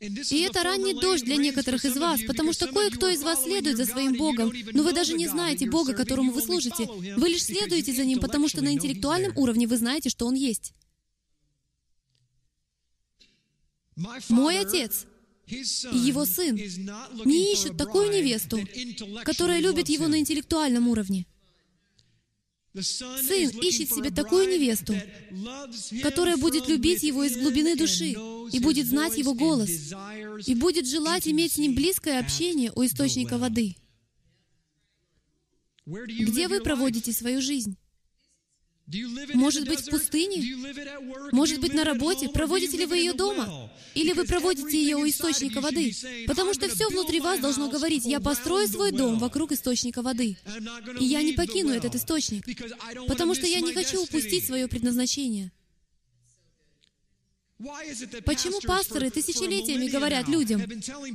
[0.00, 3.84] И это ранний дождь для некоторых из вас, потому что кое-кто из вас следует за
[3.84, 6.88] своим Богом, но вы даже не знаете Бога, которому вы служите.
[7.16, 10.72] Вы лишь следуете за Ним, потому что на интеллектуальном уровне вы знаете, что Он есть.
[14.30, 15.06] Мой отец
[15.46, 18.60] и его сын не ищут такую невесту,
[19.24, 21.26] которая любит его на интеллектуальном уровне.
[22.78, 24.94] Сын ищет себе такую невесту,
[26.02, 28.12] которая будет любить его из глубины души
[28.52, 29.92] и будет знать его голос,
[30.46, 33.76] и будет желать иметь с ним близкое общение у источника воды.
[35.84, 37.76] Где вы проводите свою жизнь?
[39.34, 40.56] Может быть, в пустыне?
[41.32, 42.28] Может быть, на работе?
[42.28, 43.70] Проводите ли вы ее дома?
[43.94, 45.92] Или вы проводите ее у источника воды?
[46.26, 50.36] Потому что все внутри вас должно говорить, я построю свой дом вокруг источника воды.
[50.98, 52.44] И я не покину этот источник,
[53.06, 55.52] потому что я не хочу упустить свое предназначение.
[58.24, 60.62] Почему пасторы тысячелетиями говорят людям,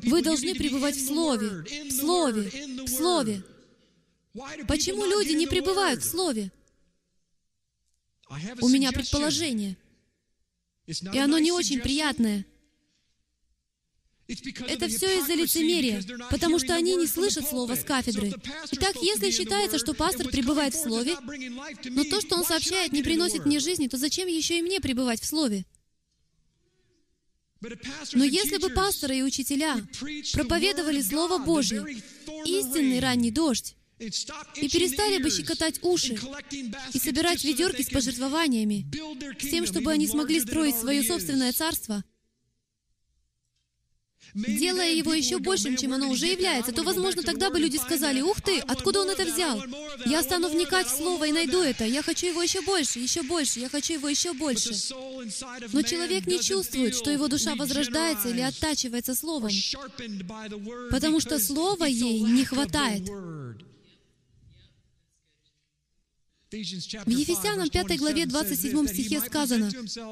[0.03, 2.51] вы должны пребывать в Слове, в Слове,
[2.85, 3.43] в Слове?
[4.67, 6.51] Почему люди не пребывают в Слове?
[8.61, 9.77] У меня предположение,
[10.87, 12.45] и оно не очень приятное.
[14.27, 18.33] Это все из-за лицемерия, потому что они не слышат слова с кафедры.
[18.71, 21.15] Итак, если считается, что пастор пребывает в Слове,
[21.83, 25.21] но то, что он сообщает, не приносит мне жизни, то зачем еще и мне пребывать
[25.21, 25.65] в Слове?
[28.13, 29.77] Но если бы пасторы и учителя
[30.33, 31.85] проповедовали Слово Божье,
[32.45, 36.19] истинный ранний дождь, и перестали бы щекотать уши
[36.93, 38.85] и собирать ведерки с пожертвованиями,
[39.39, 42.03] с тем, чтобы они смогли строить свое собственное царство,
[44.33, 48.41] делая его еще большим, чем оно уже является, то, возможно, тогда бы люди сказали, «Ух
[48.41, 49.63] ты, откуда он это взял?
[50.05, 51.85] Я стану вникать в Слово и найду это.
[51.85, 54.71] Я хочу его еще больше, еще больше, я хочу его еще больше».
[55.71, 59.51] Но человек не чувствует, что его душа возрождается или оттачивается Словом,
[60.91, 63.09] потому что Слова ей не хватает.
[66.55, 69.69] В Ефесянам 5 главе 27 стихе сказано,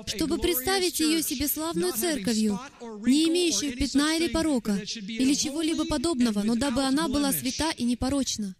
[0.08, 2.60] «Чтобы представить ее себе славную церковью,
[3.06, 8.56] не имеющую пятна или порока, или чего-либо подобного, но дабы она была свята и непорочна».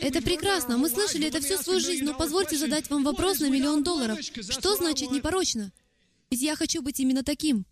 [0.00, 0.76] Это прекрасно.
[0.76, 4.18] Мы слышали это всю свою жизнь, но позвольте задать вам вопрос на миллион долларов.
[4.20, 5.72] Что значит непорочно?
[6.30, 7.64] Ведь я хочу быть именно таким.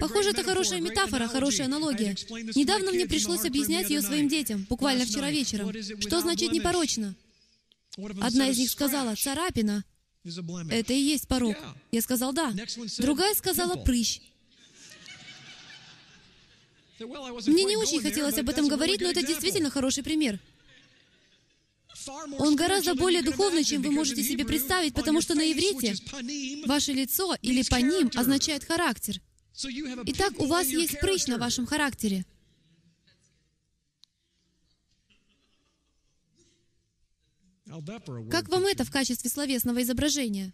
[0.00, 2.16] Похоже, это хорошая метафора, хорошая аналогия.
[2.54, 5.72] Недавно мне пришлось объяснять ее своим детям, буквально вчера вечером.
[6.00, 7.14] Что значит непорочно?
[7.96, 9.84] Одна из них сказала, царапина.
[10.70, 11.56] Это и есть порог.
[11.92, 12.52] Я сказал, да.
[12.98, 14.20] Другая сказала, прыщ.
[16.98, 20.40] Мне не очень хотелось об этом говорить, но это действительно хороший пример.
[22.38, 25.94] Он гораздо более духовный, чем вы можете себе представить, потому что на иврите
[26.66, 29.20] ваше лицо или паним означает характер.
[30.06, 32.24] Итак, у вас есть прыщ на вашем характере.
[38.30, 40.52] Как вам это в качестве словесного изображения?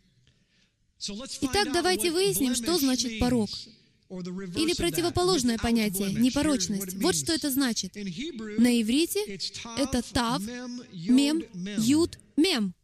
[1.41, 3.51] Итак, давайте выясним, что значит порог.
[4.09, 6.95] Или противоположное понятие— непорочность.
[6.95, 7.95] Вот что это значит.
[7.95, 9.39] На иврите
[9.79, 10.43] это тав,
[10.93, 11.43] мем,
[11.79, 12.75] юд, мем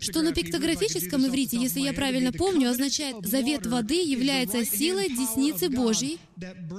[0.00, 6.18] что на пиктографическом иврите, если я правильно помню, означает «завет воды является силой десницы Божьей,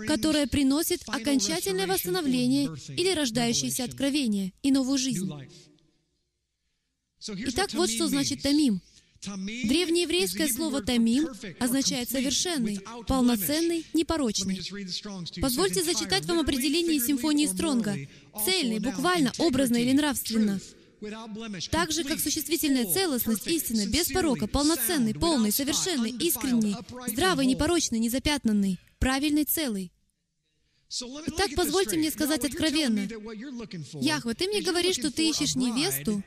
[0.08, 5.30] которая приносит окончательное восстановление или рождающееся откровение и новую жизнь».
[7.22, 8.82] Итак, вот что значит «тамим».
[9.22, 11.28] Древнееврейское слово «тамим»
[11.60, 14.60] означает «совершенный», «полноценный», «непорочный».
[15.40, 17.96] Позвольте зачитать вам определение симфонии Стронга.
[18.44, 20.60] «Цельный», буквально, образно или нравственно—
[21.72, 26.76] так же, как существительная целостность истины, без порока, полноценный, полный, совершенный, искренний,
[27.08, 29.92] здравый, непорочный, незапятнанный, правильный, целый.
[31.28, 33.08] Итак, позвольте мне сказать откровенно.
[34.02, 36.24] Яхва, ты мне говоришь, что ты ищешь невесту,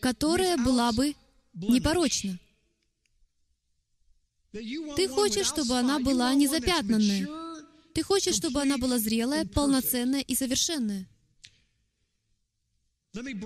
[0.00, 1.14] которая была бы
[1.54, 2.38] непорочна.
[4.52, 7.26] Ты хочешь, чтобы она была незапятнанная.
[7.94, 11.08] Ты хочешь, чтобы она была зрелая, полноценная и совершенная.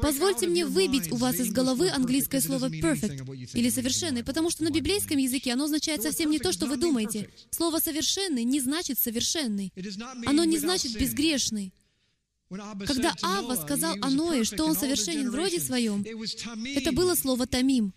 [0.01, 4.71] Позвольте мне выбить у вас из головы английское слово perfect или совершенный, потому что на
[4.71, 7.31] библейском языке оно означает совсем не то, что вы думаете.
[7.51, 9.73] Слово совершенный не значит совершенный.
[10.27, 11.73] Оно не значит безгрешный.
[12.87, 16.05] Когда Ава сказал о Ное, что он совершенен в роде своем,
[16.75, 17.95] это было слово «тамим».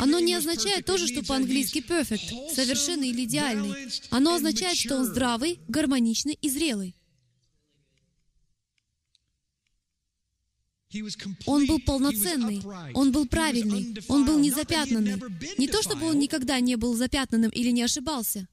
[0.00, 3.88] Оно не означает то же, что по-английски perfect, совершенный или идеальный.
[4.10, 6.96] Оно означает, что он здравый, гармоничный и зрелый.
[11.46, 12.62] Он был полноценный,
[12.94, 15.20] он был правильный, он был незапятнанный.
[15.58, 18.48] Не то, чтобы он никогда не был запятнанным или не ошибался,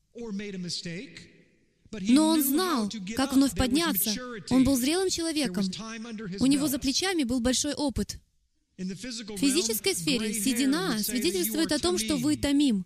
[2.01, 4.13] но он знал, как вновь подняться.
[4.49, 5.65] Он был зрелым человеком.
[6.39, 8.19] У него за плечами был большой опыт.
[8.77, 12.85] В физической сфере седина свидетельствует о том, что вы томим.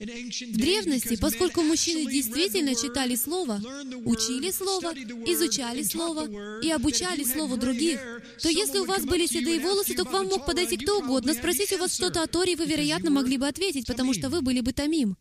[0.00, 3.60] В древности, поскольку мужчины действительно читали Слово,
[4.06, 6.26] учили Слово, изучали Слово
[6.62, 8.00] и обучали Слову других,
[8.40, 11.74] то если у вас были седые волосы, то к вам мог подойти кто угодно, спросить
[11.74, 14.60] у вас что-то о Торе, и вы, вероятно, могли бы ответить, потому что вы были
[14.60, 15.18] бы томим.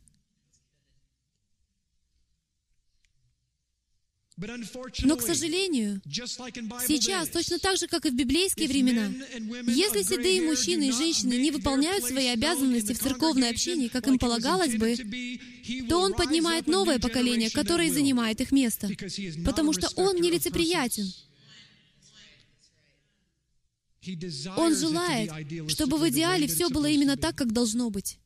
[5.04, 9.12] Но, к сожалению, сейчас, точно так же, как и в библейские времена,
[9.68, 14.76] если седые мужчины и женщины не выполняют свои обязанности в церковной общине, как им полагалось
[14.76, 14.96] бы,
[15.90, 18.90] то он поднимает новое поколение, которое занимает их место,
[19.46, 21.12] потому что он нелицеприятен.
[24.56, 25.32] Он желает,
[25.70, 28.18] чтобы в идеале все было именно так, как должно быть.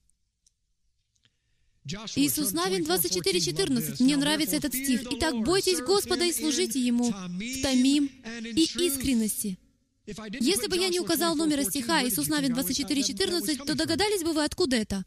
[2.15, 4.01] Иисус Навин 24.14.
[4.01, 5.01] Мне нравится этот стих.
[5.11, 8.09] «Итак, бойтесь Господа и служите Ему в томим
[8.43, 9.57] и искренности».
[10.05, 14.75] Если бы я не указал номера стиха Иисус Навин 24.14, то догадались бы вы, откуда
[14.75, 15.05] это?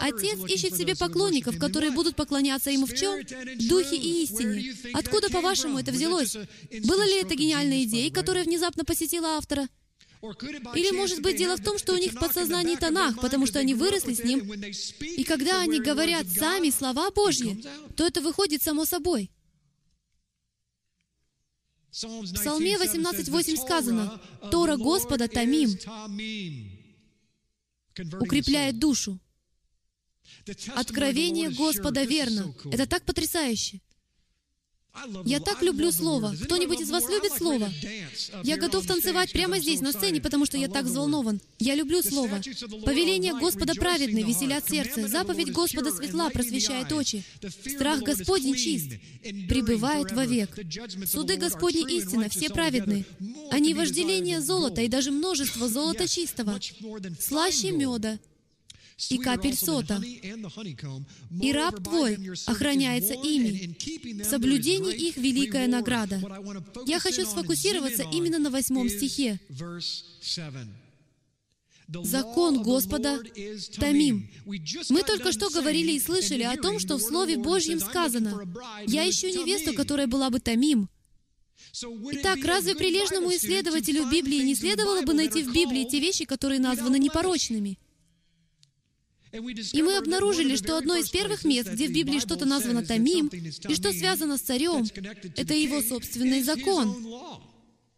[0.00, 3.20] Отец ищет себе поклонников, которые будут поклоняться Ему в чем?
[3.68, 4.74] Духе и истине.
[4.94, 6.34] Откуда, по-вашему, это взялось?
[6.84, 9.68] Было ли это гениальной идеей, которая внезапно посетила автора?
[10.20, 13.74] Или, может быть, дело в том, что у них в подсознании Танах, потому что они
[13.74, 14.52] выросли с ним,
[15.00, 17.64] и когда они говорят сами слова Божьи,
[17.96, 19.30] то это выходит само собой.
[21.90, 25.70] В Псалме 18.8 сказано, «Тора Господа Тамим
[28.20, 29.18] укрепляет душу».
[30.74, 32.54] Откровение Господа верно.
[32.72, 33.80] Это так потрясающе.
[35.24, 36.34] Я так люблю Слово.
[36.44, 37.70] Кто-нибудь из вас любит Слово?
[38.42, 41.40] Я готов танцевать прямо здесь, на сцене, потому что я так взволнован.
[41.58, 42.40] Я люблю Слово.
[42.84, 45.08] Повеление Господа праведны, веселят сердце.
[45.08, 47.24] Заповедь Господа светла, просвещает очи.
[47.66, 48.92] Страх Господень чист,
[49.48, 50.58] пребывает вовек.
[51.06, 53.04] Суды Господни истина, все праведны.
[53.50, 56.58] Они вожделение золота и даже множество золота чистого.
[57.20, 58.18] Слаще меда,
[59.10, 60.02] и капель сота.
[61.40, 63.76] И раб твой охраняется ими.
[64.22, 66.20] В соблюдении их великая награда.
[66.86, 69.40] Я хочу сфокусироваться именно на восьмом стихе.
[72.02, 73.22] Закон Господа—
[73.78, 74.28] Тамим.
[74.90, 78.42] Мы только что говорили и слышали о том, что в Слове Божьем сказано,
[78.86, 80.90] «Я ищу невесту, которая была бы Тамим».
[82.12, 86.98] Итак, разве прилежному исследователю Библии не следовало бы найти в Библии те вещи, которые названы
[86.98, 87.78] непорочными?
[89.32, 93.74] И мы обнаружили, что одно из первых мест, где в Библии что-то названо Тамим, и
[93.74, 94.86] что связано с царем,
[95.36, 96.96] это его собственный закон.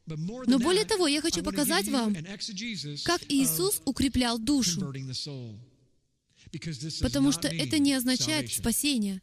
[0.07, 2.17] Но более того, я хочу показать вам,
[3.05, 4.93] как Иисус укреплял душу.
[7.01, 9.23] Потому что это не означает спасение.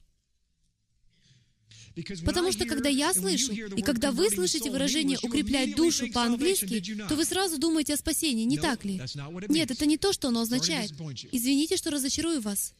[2.25, 7.25] Потому что когда я слышу, и когда вы слышите выражение «укреплять душу» по-английски, то вы
[7.25, 9.01] сразу думаете о спасении, не так ли?
[9.49, 10.91] Нет, это не то, что оно означает.
[11.31, 12.73] Извините, что разочарую вас.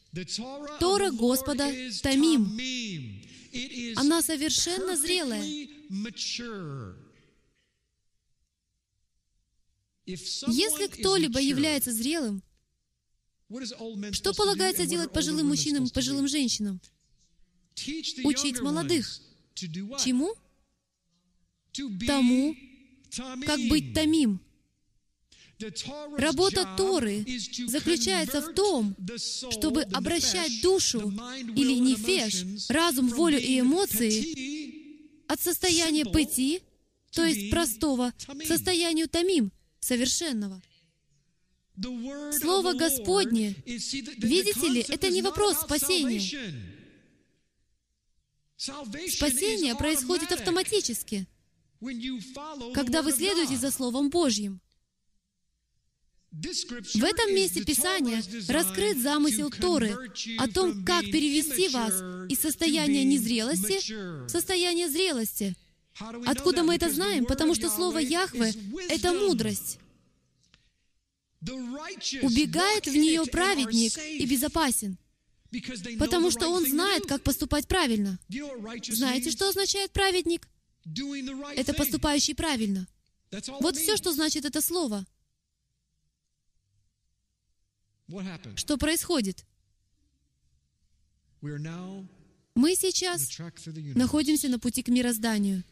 [0.80, 1.72] Тора Господа
[2.04, 2.60] Тамим.
[3.96, 5.44] Она совершенно зрелая.
[10.06, 12.44] Если кто-либо является зрелым,
[14.12, 16.80] что полагается делать пожилым мужчинам и пожилым женщинам?
[18.24, 19.20] Учить молодых.
[19.56, 20.34] Чему?
[22.06, 22.56] Тому,
[23.46, 24.40] как быть томим.
[26.18, 27.26] Работа Торы
[27.66, 28.96] заключается в том,
[29.50, 31.12] чтобы обращать душу
[31.56, 36.62] или нефеш, разум, волю и эмоции от состояния пыти,
[37.12, 40.62] то есть простого, к состоянию томим, совершенного.
[42.40, 46.22] Слово Господне, видите ли, это не вопрос спасения.
[48.58, 51.28] Спасение происходит автоматически,
[52.74, 54.60] когда вы следуете за Словом Божьим.
[56.32, 59.96] В этом месте Писания раскрыт замысел Торы
[60.40, 61.94] о том, как перевести вас
[62.30, 63.94] из состояния незрелости
[64.26, 65.56] в состояние зрелости.
[66.26, 67.26] Откуда мы это знаем?
[67.26, 68.54] Потому что слово Яхве—
[68.90, 69.80] это мудрость.
[71.42, 74.98] Убегает в нее праведник и безопасен
[76.00, 78.20] потому что он знает, как поступать правильно.
[78.90, 80.48] Знаете, что означает праведник?
[81.56, 82.88] Это поступающий правильно.
[83.60, 85.06] Вот все, что значит это слово.
[88.56, 89.46] Что происходит?
[91.42, 93.30] Мы сейчас
[93.96, 95.64] находимся на пути к мирозданию.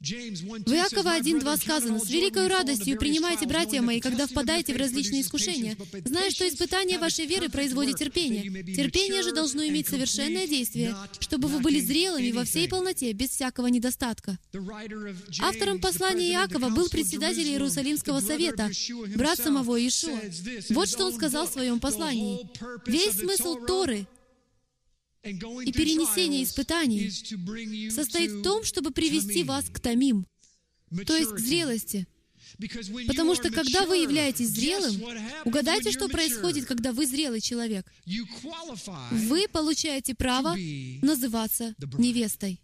[0.00, 5.76] В Иакова 1.2 сказано, «С великой радостью принимайте, братья мои, когда впадаете в различные искушения,
[6.06, 8.42] зная, что испытание вашей веры производит терпение.
[8.74, 13.66] Терпение же должно иметь совершенное действие, чтобы вы были зрелыми во всей полноте, без всякого
[13.66, 14.38] недостатка».
[15.40, 18.70] Автором послания Иакова был председатель Иерусалимского совета,
[19.16, 20.18] брат самого Иешуа.
[20.70, 22.48] Вот что он сказал в своем послании.
[22.86, 24.06] «Весь смысл Торы—
[25.22, 27.10] и перенесение испытаний
[27.90, 30.26] состоит в том, чтобы привести вас к томим,
[31.06, 32.06] то есть к зрелости.
[33.06, 35.00] Потому что когда вы являетесь зрелым,
[35.44, 37.86] угадайте, что происходит, когда вы зрелый человек.
[39.10, 40.56] Вы получаете право
[41.02, 42.60] называться невестой.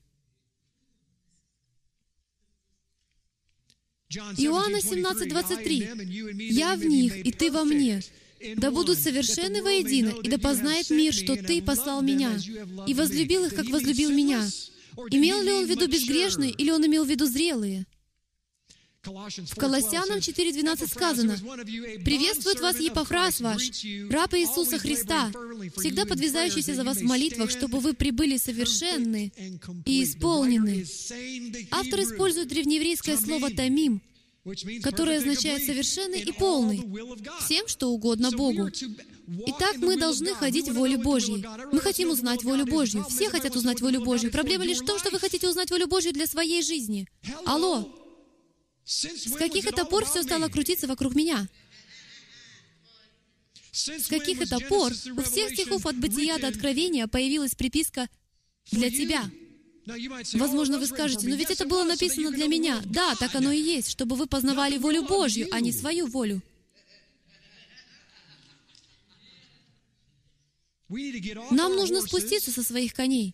[4.08, 6.50] Иоанна 17:23.
[6.50, 8.02] «Я в них, и ты во мне,
[8.56, 12.38] да будут совершенны воедино, и да познает мир, что Ты послал меня,
[12.86, 14.46] и возлюбил их, как возлюбил меня.
[15.10, 17.86] Имел ли он в виду безгрешные, или он имел в виду зрелые?
[19.06, 21.36] В Колоссянам 4.12 сказано,
[22.04, 23.70] «Приветствует вас Епофраз ваш,
[24.10, 25.30] раб Иисуса Христа,
[25.76, 29.32] всегда подвязающийся за вас в молитвах, чтобы вы прибыли совершенны
[29.84, 30.84] и исполнены».
[31.70, 34.02] Автор использует древнееврейское слово «тамим»,
[34.82, 36.78] которое означает совершенный и полный,
[37.44, 38.70] всем, что угодно Богу.
[39.46, 41.44] Итак, мы должны ходить в воле Божьей.
[41.72, 43.04] Мы хотим узнать волю Божью.
[43.08, 44.30] Все хотят узнать волю Божью.
[44.30, 47.08] Проблема лишь в том, что вы хотите узнать волю Божью для своей жизни.
[47.44, 47.92] Алло!
[48.84, 51.48] С каких это пор все стало крутиться вокруг меня?
[53.72, 58.08] С каких это пор у всех стихов от Бытия до Откровения появилась приписка
[58.70, 59.28] «для тебя»?
[60.34, 62.82] Возможно, вы скажете, но ведь это было написано для меня.
[62.84, 66.42] Да, так оно и есть, чтобы вы познавали волю Божью, а не свою волю.
[70.88, 73.32] Нам нужно спуститься со своих коней.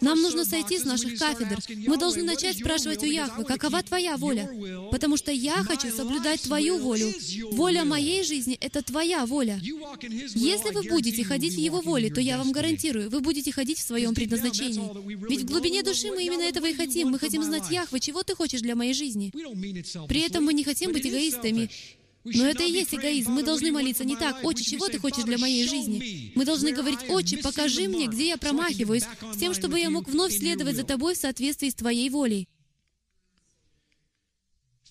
[0.00, 1.58] Нам нужно сойти с наших кафедр.
[1.86, 4.50] Мы должны начать спрашивать у Яхвы, какова Твоя воля?
[4.90, 7.12] Потому что я хочу соблюдать Твою волю.
[7.52, 9.60] Воля моей жизни— это Твоя воля.
[9.62, 13.86] Если вы будете ходить в Его воле, то я вам гарантирую, вы будете ходить в
[13.86, 14.90] своем предназначении.
[15.28, 17.10] Ведь в глубине души мы именно этого и хотим.
[17.10, 19.32] Мы хотим знать, Яхвы, чего Ты хочешь для моей жизни.
[20.08, 21.70] При этом мы не хотим быть эгоистами.
[22.34, 23.32] Но это и есть эгоизм.
[23.32, 27.00] Мы должны молиться не так, «Отче, чего ты хочешь для моей жизни?» Мы должны говорить,
[27.08, 29.04] «Отче, покажи мне, где я промахиваюсь,
[29.34, 32.48] с тем, чтобы я мог вновь следовать за тобой в соответствии с твоей волей».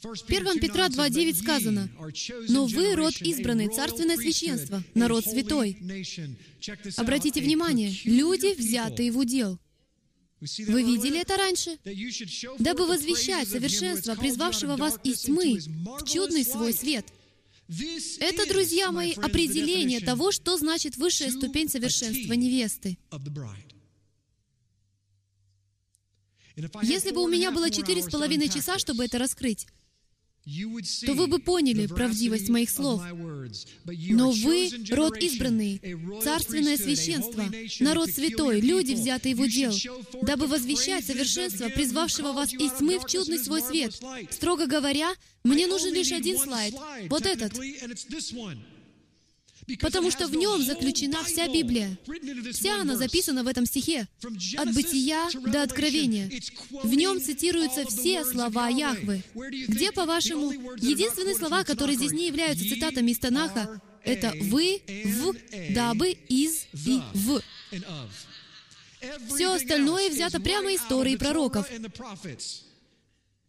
[0.01, 1.89] В 1 Петра 2.9 сказано,
[2.49, 5.77] «Но вы род избранный, царственное священство, народ святой».
[6.97, 9.57] Обратите внимание, люди, взятые в удел.
[10.39, 11.79] Вы видели это раньше?
[12.59, 15.57] Дабы возвещать совершенство, призвавшего вас из тьмы
[15.99, 17.07] в чудный свой свет.
[18.20, 22.97] Это, друзья мои, определение того, что значит высшая ступень совершенства невесты.
[26.82, 29.68] Если бы у меня было четыре с половиной часа, чтобы это раскрыть,
[31.05, 33.01] то вы бы поняли правдивость моих слов.
[34.09, 35.81] Но вы— род избранный,
[36.23, 37.45] царственное священство,
[37.79, 39.73] народ святой, люди, взятые в удел,
[40.21, 43.99] дабы возвещать совершенство, призвавшего вас из тьмы в чудный свой свет.
[44.31, 46.75] Строго говоря, мне нужен лишь один слайд,
[47.09, 47.53] вот этот.
[49.82, 51.97] Потому что в нем заключена вся Библия.
[52.53, 54.07] Вся она записана в этом стихе.
[54.57, 56.32] От Бытия до Откровения.
[56.84, 59.24] В нем цитируются все слова Яхвы.
[59.36, 65.36] Где, по-вашему, единственные слова, которые здесь не являются цитатами из Танаха, это «вы», «в»,
[65.74, 67.41] «дабы», «из» и «в».
[69.28, 71.70] Все остальное взято прямо из Торы и пророков.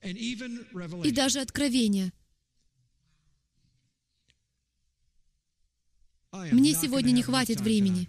[0.02, 2.12] И даже Откровения.
[6.32, 8.08] Мне сегодня не хватит времени.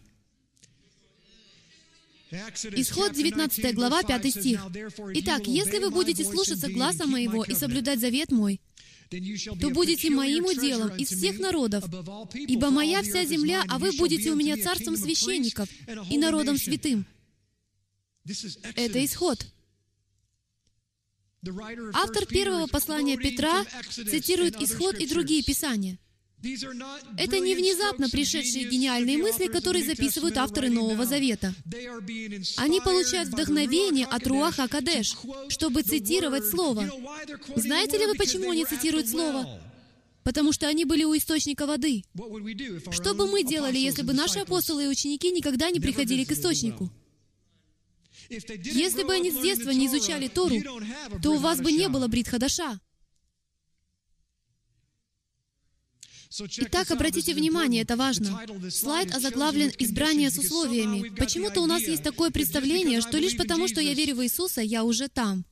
[2.31, 4.61] Исход 19 глава, 5 стих.
[5.15, 8.61] «Итак, если вы будете слушаться гласа моего и соблюдать завет мой,
[9.09, 11.85] то будете моим уделом из всех народов,
[12.35, 15.69] ибо моя вся земля, а вы будете у меня царством священников
[16.09, 17.05] и народом святым».
[18.75, 19.47] Это исход.
[21.93, 25.97] Автор первого послания Петра цитирует исход и другие писания—
[26.41, 31.53] это не внезапно пришедшие гениальные мысли, которые записывают авторы Нового Завета.
[32.57, 35.15] Они получают вдохновение от Руаха Кадеш,
[35.49, 36.89] чтобы цитировать Слово.
[37.55, 39.61] Знаете ли вы, почему они цитируют Слово?
[40.23, 42.03] Потому что они были у источника воды.
[42.91, 46.89] Что бы мы делали, если бы наши апостолы и ученики никогда не приходили к источнику?
[48.29, 50.55] Если бы они с детства не изучали Тору,
[51.21, 52.79] то у вас бы не было Брит Хадаша.
[56.57, 58.41] Итак, обратите внимание, это важно.
[58.69, 61.09] Слайд озаглавлен «Избрание с условиями».
[61.15, 64.83] Почему-то у нас есть такое представление, что лишь потому, что я верю в Иисуса, я
[64.83, 65.45] уже там.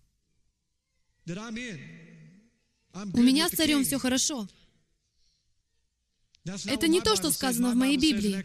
[3.14, 4.48] У меня с царем все хорошо.
[6.66, 8.44] Это не то, что сказано в моей Библии.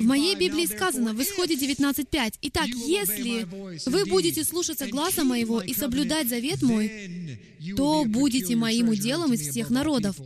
[0.00, 2.34] В моей Библии сказано в Исходе 19.5.
[2.42, 3.44] Итак, если
[3.88, 9.70] вы будете слушаться глаза моего и соблюдать завет мой, то будете моим уделом из всех
[9.70, 10.16] народов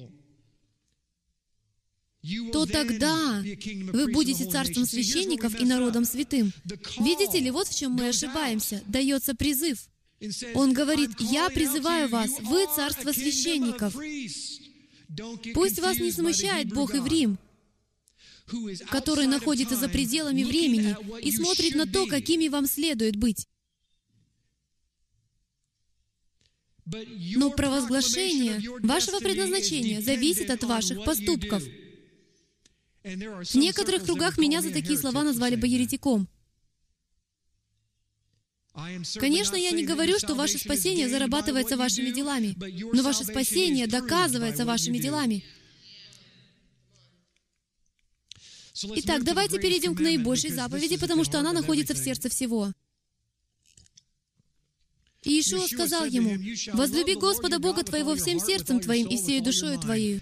[2.53, 3.43] то тогда
[3.93, 6.53] вы будете царством священников и народом святым.
[6.99, 8.83] Видите ли, вот в чем мы ошибаемся.
[8.87, 9.79] Дается призыв.
[10.55, 13.95] Он говорит, «Я призываю вас, вы царство священников».
[15.55, 17.39] Пусть вас не смущает Бог и Рим,
[18.91, 23.47] который находится за пределами времени и смотрит на то, какими вам следует быть.
[27.37, 31.63] Но провозглашение вашего предназначения зависит от ваших поступков—
[33.17, 36.29] в некоторых кругах меня за такие слова назвали бы еретиком.
[39.19, 42.55] Конечно, я не говорю, что ваше спасение зарабатывается вашими делами,
[42.93, 45.45] но ваше спасение доказывается вашими делами.
[48.85, 52.73] Итак, давайте перейдем к наибольшей заповеди, потому что она находится в сердце всего.
[55.25, 56.39] И Ишуа сказал ему,
[56.75, 60.21] «Возлюби Господа Бога твоего всем сердцем твоим и всей душою твоей,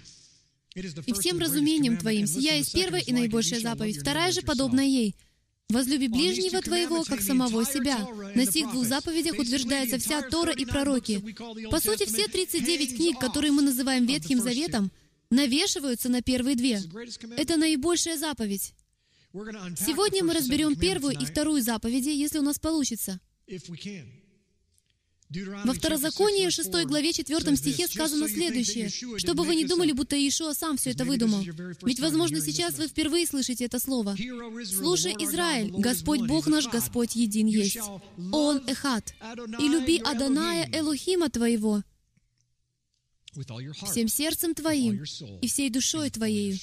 [1.05, 3.97] и всем разумением твоим, сия есть первая и наибольшая заповедь.
[3.99, 5.15] Вторая же подобна ей.
[5.69, 8.07] Возлюби ближнего твоего, как самого себя.
[8.35, 11.21] На сих двух заповедях утверждается вся Тора и пророки.
[11.69, 14.91] По сути, все 39 книг, которые мы называем Ветхим Заветом,
[15.29, 16.81] навешиваются на первые две.
[17.35, 18.73] Это наибольшая заповедь.
[19.33, 23.19] Сегодня мы разберем первую и вторую заповеди, если у нас получится.
[25.29, 30.77] Во Второзаконии 6 главе 4 стихе сказано следующее, чтобы вы не думали, будто Иешуа сам
[30.77, 31.43] все это выдумал.
[31.83, 34.15] Ведь, возможно, сейчас вы впервые слышите это слово.
[34.65, 37.79] «Слушай, Израиль, Господь Бог наш, Господь един есть.
[38.31, 39.13] Он Эхат.
[39.59, 41.83] И люби Аданая Элохима твоего
[43.85, 45.03] всем сердцем твоим
[45.41, 46.57] и всей душой твоею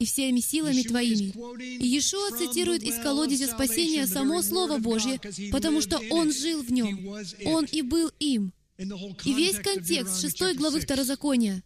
[0.00, 1.32] и всеми силами Твоими.
[1.78, 5.20] Иешуа цитирует из колодезя спасения само Слово Божье,
[5.52, 7.14] потому что Он жил в нем.
[7.44, 8.52] Он и был им.
[8.78, 11.62] И весь контекст шестой главы Второзакония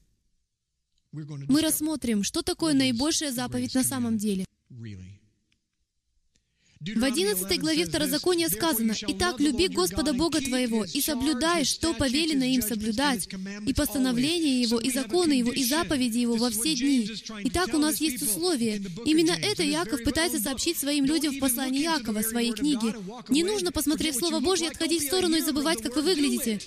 [1.13, 4.45] мы рассмотрим, что такое наибольшая заповедь на самом деле.
[6.87, 12.61] В 11 главе Второзакония сказано, «Итак, люби Господа Бога твоего, и соблюдай, что повелено им
[12.61, 13.27] соблюдать,
[13.67, 17.11] и постановления Его, и законы Его, и заповеди Его во все дни».
[17.45, 18.83] Итак, у нас есть условия.
[19.07, 22.95] Именно это Яков пытается сообщить своим людям в послании Якова, своей книге.
[23.31, 26.61] Не нужно, посмотрев Слово Божье, отходить в сторону и забывать, как вы выглядите.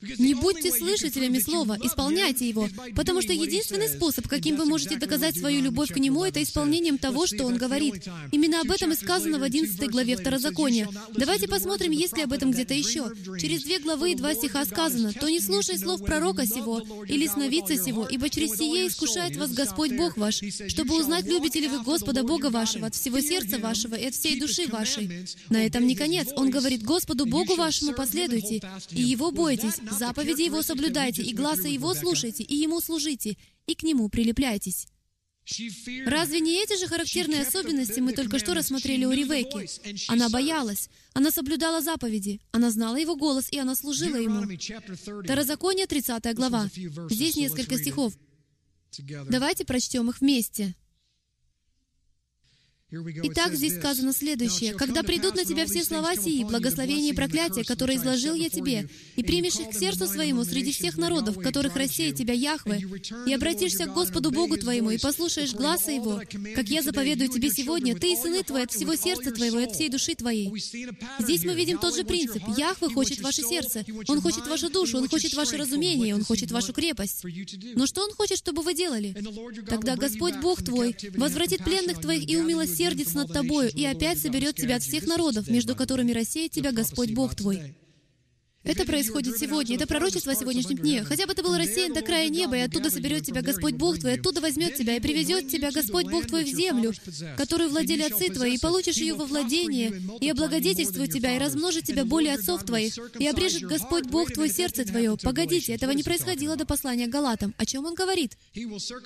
[0.00, 5.60] Не будьте слышателями Слова, исполняйте его, потому что единственный способ, каким вы можете доказать свою
[5.60, 8.06] любовь к Нему, это исполнением того, что Он говорит.
[8.30, 10.88] Именно об этом и сказано в 11 главе Второзакония.
[11.16, 13.10] Давайте посмотрим, есть ли об этом где-то еще.
[13.40, 17.76] Через две главы и два стиха сказано, «То не слушай слов пророка сего или сновидца
[17.76, 22.22] сего, ибо через сие искушает вас Господь Бог ваш, чтобы узнать, любите ли вы Господа
[22.22, 25.26] Бога вашего от всего сердца вашего и от всей души вашей».
[25.48, 26.28] На этом не конец.
[26.36, 31.94] Он говорит, «Господу Богу вашему последуйте, и Его бойтесь, Заповеди Его соблюдайте, и глаза Его
[31.94, 33.36] слушайте, и Ему служите,
[33.66, 34.86] и к Нему прилепляйтесь.
[36.04, 39.68] Разве не эти же характерные особенности мы только что рассмотрели у Ревеки?
[40.08, 44.46] Она боялась, она соблюдала заповеди, она знала Его голос, и она служила Ему.
[45.24, 46.68] Второзаконие, 30 глава.
[47.10, 48.12] Здесь несколько стихов.
[49.28, 50.74] Давайте прочтем их вместе.
[52.90, 54.72] Итак, здесь сказано следующее.
[54.72, 59.22] «Когда придут на тебя все слова сии, благословения и проклятия, которые изложил я тебе, и
[59.22, 62.82] примешь их к сердцу своему среди всех народов, в которых рассеет тебя Яхве,
[63.26, 66.22] и обратишься к Господу Богу твоему, и послушаешь гласа Его,
[66.54, 69.72] как я заповедую тебе сегодня, ты и сыны твои от всего сердца твоего и от
[69.72, 70.50] всей души твоей».
[71.18, 72.42] Здесь мы видим тот же принцип.
[72.56, 76.72] Яхве хочет ваше сердце, Он хочет вашу душу, Он хочет ваше разумение, Он хочет вашу
[76.72, 77.22] крепость.
[77.74, 79.14] Но что Он хочет, чтобы вы делали?
[79.68, 84.56] Тогда Господь Бог твой возвратит пленных твоих и умилостивит усердится над тобою и опять соберет
[84.56, 87.74] тебя от всех народов, между которыми рассеет тебя Господь Бог твой.
[88.68, 89.76] Это происходит сегодня.
[89.76, 91.02] Это пророчество о сегодняшнем дне.
[91.02, 94.18] Хотя бы ты был рассеян до края неба, и оттуда соберет тебя Господь Бог твой,
[94.18, 96.92] оттуда возьмет тебя и привезет тебя Господь Бог твой в землю,
[97.38, 102.04] которую владели отцы твои, и получишь ее во владение, и облагодетельствует тебя, и размножит тебя
[102.04, 105.16] более отцов твоих, и обрежет Господь Бог твой сердце твое.
[105.16, 107.54] Погодите, этого не происходило до послания Галатам.
[107.56, 108.36] О чем он говорит?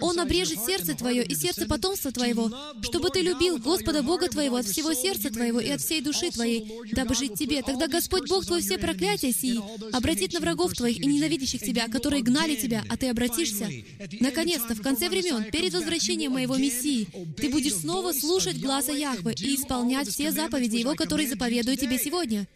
[0.01, 2.51] Он обрежет сердце твое и сердце потомства твоего,
[2.83, 6.69] чтобы ты любил Господа Бога твоего от всего сердца твоего и от всей души твоей,
[6.91, 7.63] дабы жить тебе.
[7.63, 9.52] Тогда Господь Бог твой все проклятия сии
[9.93, 13.69] обратит на врагов твоих и ненавидящих тебя, которые гнали тебя, а ты обратишься.
[14.21, 19.55] Наконец-то, в конце времен, перед возвращением моего Мессии, ты будешь снова слушать глаза Яхвы и
[19.55, 22.47] исполнять все заповеди Его, которые заповедую тебе сегодня.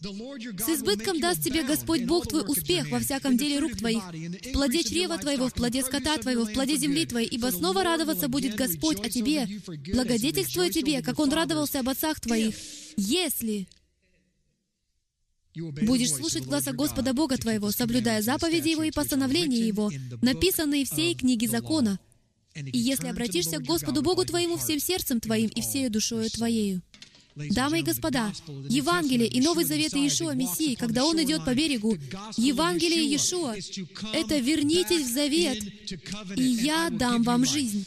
[0.00, 4.82] С избытком даст тебе Господь Бог твой успех во всяком деле рук твоих, в плоде
[4.82, 8.98] чрева твоего, в плоде скота твоего, в плоде земли твоей, ибо снова радоваться будет Господь
[9.00, 9.46] о тебе,
[9.92, 12.54] благодетельствуя тебе, как Он радовался об отцах твоих,
[12.96, 13.68] если
[15.82, 19.90] Будешь слушать глаза Господа Бога твоего, соблюдая заповеди Его и постановления Его,
[20.22, 21.98] написанные всей книги закона.
[22.54, 26.82] И если обратишься к Господу Богу твоему всем сердцем твоим и всею душою твоею.
[27.36, 28.32] Дамы и господа,
[28.68, 31.96] Евангелие и Новый Завет Иешуа Мессии, когда Он идет по берегу,
[32.36, 33.54] Евангелие Иешуа—
[34.12, 35.62] это «вернитесь в завет,
[36.36, 37.86] и я дам вам жизнь».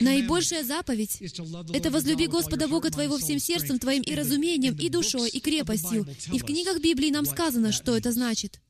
[0.00, 1.18] Наибольшая заповедь—
[1.74, 6.06] это возлюби Господа Бога твоего всем сердцем твоим и разумением, и душой, и крепостью.
[6.32, 8.60] И в книгах Библии нам сказано, что это значит.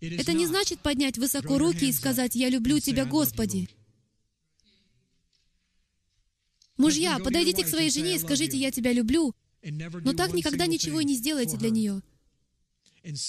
[0.00, 3.68] Это не значит поднять высоко руки и сказать «Я люблю Тебя, Господи».
[6.76, 11.04] Мужья, подойдите к своей жене и скажите «Я тебя люблю», но так никогда ничего и
[11.04, 12.02] не сделайте для нее.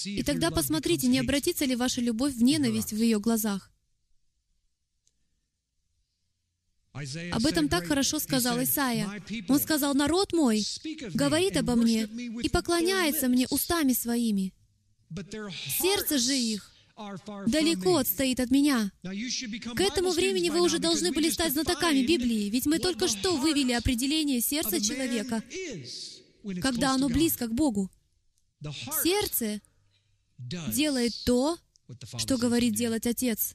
[0.04, 3.70] И тогда посмотрите, не обратится ли ваша любовь в ненависть в ее глазах.
[7.32, 9.22] Об этом так хорошо сказал Исаия.
[9.48, 10.64] Он сказал, «Народ мой
[11.14, 12.04] говорит обо мне
[12.42, 14.54] и поклоняется мне устами своими.
[15.80, 16.72] Сердце же их
[17.46, 18.90] далеко отстоит от меня.
[19.02, 23.72] К этому времени вы уже должны были стать знатоками Библии, ведь мы только что вывели
[23.72, 25.42] определение сердца человека,
[26.62, 27.90] когда оно близко к Богу.
[29.02, 29.60] Сердце
[30.38, 31.58] делает то,
[32.18, 33.54] что говорит делать Отец.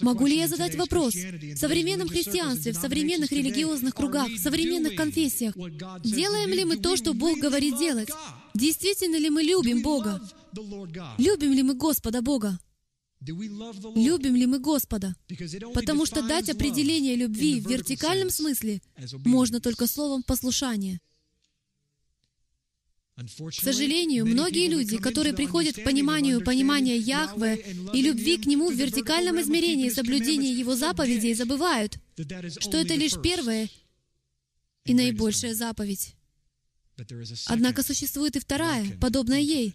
[0.00, 1.14] Могу ли я задать вопрос?
[1.14, 5.54] В современном христианстве, в современных религиозных кругах, в современных конфессиях,
[6.04, 8.10] делаем ли мы то, что Бог говорит делать?
[8.54, 10.20] Действительно ли мы любим Бога?
[11.18, 12.58] Любим ли мы Господа Бога?
[13.20, 15.14] Любим ли мы Господа?
[15.74, 18.80] Потому что дать определение любви в вертикальном смысле
[19.24, 21.00] можно только словом послушания.
[23.20, 27.56] К сожалению, многие люди, которые приходят к пониманию понимания Яхве
[27.92, 31.98] и любви к Нему в вертикальном измерении соблюдения Его заповедей, забывают,
[32.60, 33.68] что это лишь первая
[34.84, 36.14] и наибольшая заповедь.
[37.46, 39.74] Однако существует и вторая, подобная ей,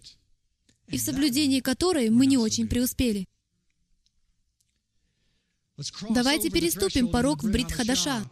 [0.88, 3.28] и в соблюдении которой мы не очень преуспели.
[6.10, 8.24] Давайте переступим порог в Бритхадаша,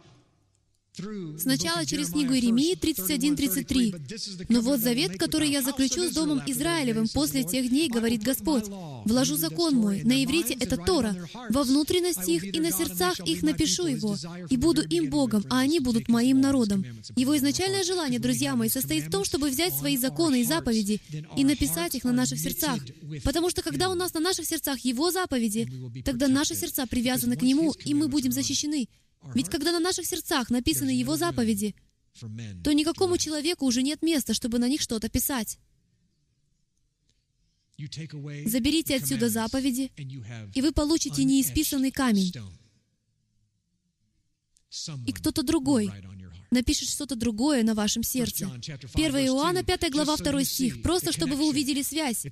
[1.37, 4.45] Сначала через книгу Иеремии 31.33.
[4.49, 8.65] «Но вот завет, который я заключу с Домом Израилевым после тех дней, говорит Господь,
[9.05, 11.15] вложу закон мой, на иврите это Тора,
[11.49, 14.15] во внутренности их и на сердцах их напишу его,
[14.49, 16.85] и буду им Богом, а они будут моим народом».
[17.15, 21.01] Его изначальное желание, друзья мои, состоит в том, чтобы взять свои законы и заповеди
[21.35, 22.79] и написать их на наших сердцах.
[23.23, 25.69] Потому что когда у нас на наших сердцах Его заповеди,
[26.03, 28.87] тогда наши сердца привязаны к Нему, и мы будем защищены.
[29.33, 31.75] Ведь когда на наших сердцах написаны Его заповеди,
[32.63, 35.59] то никакому человеку уже нет места, чтобы на них что-то писать.
[37.77, 39.91] Заберите отсюда заповеди,
[40.53, 42.31] и вы получите неисписанный камень.
[45.05, 45.91] И кто-то другой
[46.55, 48.49] напишет что-то другое на вашем сердце.
[48.93, 52.25] 1 Иоанна, 5 глава, 2 стих, просто чтобы вы увидели связь.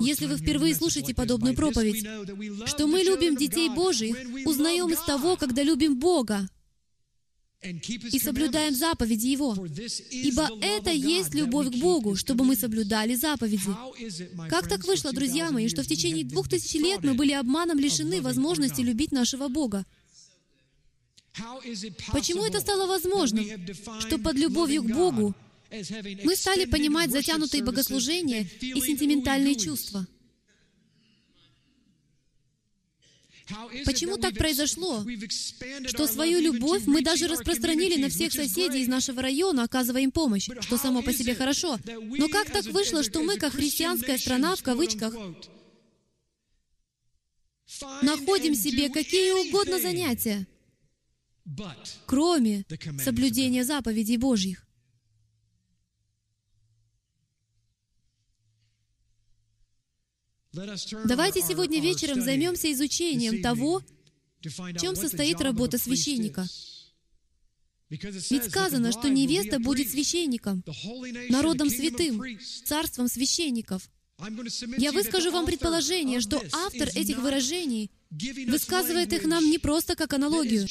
[0.00, 2.04] Если вы впервые слушаете подобную проповедь,
[2.66, 6.48] что мы любим детей Божьих, узнаем из того, когда любим Бога
[7.62, 9.56] и соблюдаем заповеди Его.
[10.10, 13.70] Ибо это есть любовь к Богу, чтобы мы соблюдали заповеди.
[14.48, 18.20] Как так вышло, друзья мои, что в течение двух тысяч лет мы были обманом лишены
[18.22, 19.84] возможности любить нашего Бога?
[22.12, 23.46] Почему это стало возможным,
[24.00, 25.34] что под любовью к Богу
[26.24, 30.06] мы стали понимать затянутые богослужения и сентиментальные чувства?
[33.84, 35.04] Почему так произошло,
[35.86, 40.48] что свою любовь мы даже распространили на всех соседей из нашего района, оказывая им помощь,
[40.60, 41.78] что само по себе хорошо.
[41.86, 45.14] Но как так вышло, что мы, как христианская страна, в кавычках,
[48.02, 50.46] находим себе какие угодно занятия,
[52.06, 52.64] кроме
[52.98, 54.64] соблюдения заповедей Божьих.
[60.52, 63.82] Давайте сегодня вечером займемся изучением того,
[64.42, 66.46] в чем состоит работа священника.
[67.90, 70.62] Ведь сказано, что невеста будет священником,
[71.30, 72.22] народом святым,
[72.64, 73.88] царством священников.
[74.78, 77.90] Я выскажу вам предположение, что автор этих выражений
[78.48, 80.66] высказывает их нам не просто как аналогию.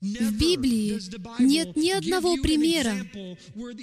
[0.00, 0.98] В Библии
[1.40, 3.06] нет ни одного примера,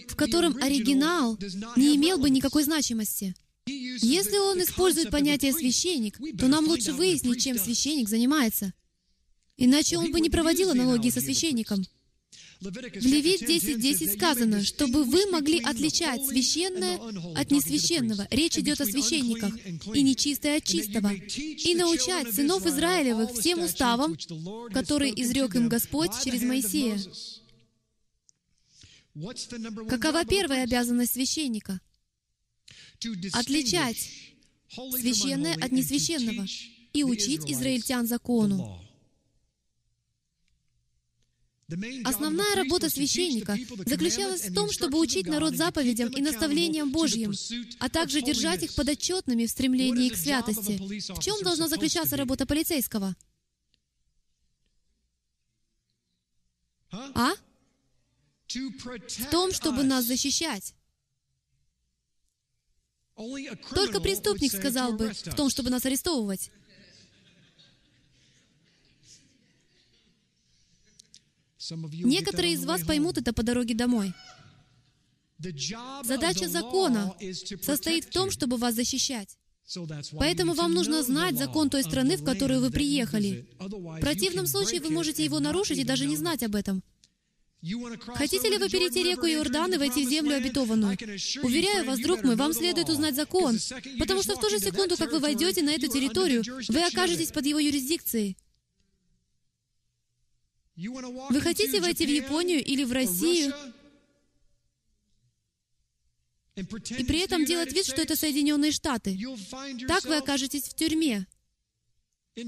[0.09, 1.37] в котором оригинал
[1.77, 3.33] не имел бы никакой значимости.
[3.65, 8.73] Если он использует понятие «священник», то нам лучше выяснить, чем священник занимается.
[9.55, 11.85] Иначе он бы не проводил аналогии со священником.
[12.61, 16.97] В Левит 10.10 сказано, чтобы вы могли отличать священное
[17.33, 18.27] от несвященного.
[18.31, 19.53] Речь идет о священниках,
[19.95, 24.17] и нечистое от чистого, и научать сынов Израилевых всем уставам,
[24.73, 26.99] которые изрек им Господь через Моисея.
[29.87, 31.79] Какова первая обязанность священника?
[33.31, 34.09] Отличать
[34.69, 36.45] священное от несвященного
[36.91, 38.81] и учить израильтян закону.
[42.03, 47.33] Основная работа священника заключалась в том, чтобы учить народ заповедям и наставлениям Божьим,
[47.79, 50.77] а также держать их подотчетными в стремлении к святости.
[51.13, 53.15] В чем должна заключаться работа полицейского?
[56.91, 57.33] А?
[58.47, 60.73] В том, чтобы нас защищать.
[63.75, 66.51] Только преступник сказал бы в том, чтобы нас арестовывать.
[72.03, 74.13] Некоторые из вас поймут это по дороге домой.
[76.03, 77.15] Задача закона
[77.61, 79.37] состоит в том, чтобы вас защищать.
[80.17, 83.47] Поэтому вам нужно знать закон той страны, в которую вы приехали.
[83.59, 86.83] В противном случае вы можете его нарушить и даже не знать об этом.
[88.15, 90.97] Хотите ли вы перейти реку Иордан и войти в землю обетованную?
[91.43, 93.57] Уверяю вас, друг мой, вам следует узнать закон,
[93.99, 97.45] потому что в ту же секунду, как вы войдете на эту территорию, вы окажетесь под
[97.45, 98.37] его юрисдикцией.
[100.79, 103.53] Вы хотите войти в Японию или в Россию
[106.55, 109.17] и при этом делать вид, что это Соединенные Штаты.
[109.87, 111.27] Так вы окажетесь в тюрьме.
[112.35, 112.43] И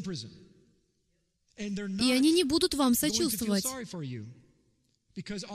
[2.11, 3.65] они не будут вам сочувствовать.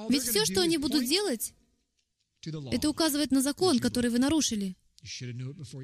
[0.08, 1.54] Ведь все, что они будут делать,
[2.44, 4.76] это указывает на закон, который вы нарушили.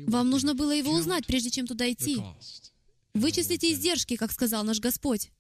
[0.09, 2.19] Вам нужно было его узнать, прежде чем туда идти.
[3.15, 5.31] Вычислите издержки, как сказал наш Господь.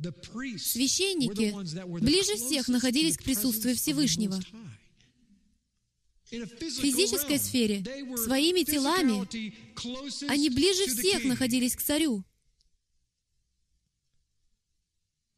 [0.00, 1.52] Священники
[2.00, 4.40] ближе всех находились к присутствию Всевышнего.
[6.30, 7.82] В физической сфере,
[8.16, 9.26] своими телами,
[10.30, 12.22] они ближе всех находились к царю.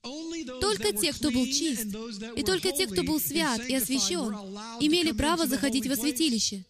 [0.02, 1.86] Только те, кто был чист,
[2.36, 4.34] и только те, кто был свят и освящен,
[4.80, 6.66] имели право заходить во святилище.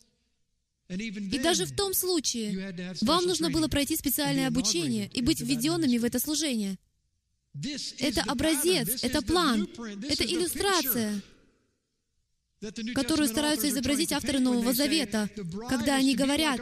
[0.88, 6.04] И даже в том случае вам нужно было пройти специальное обучение и быть введенными в
[6.04, 6.78] это служение.
[7.98, 9.68] Это образец, это план,
[10.08, 11.20] это иллюстрация,
[12.94, 15.28] которую стараются изобразить авторы Нового Завета,
[15.68, 16.60] когда они говорят,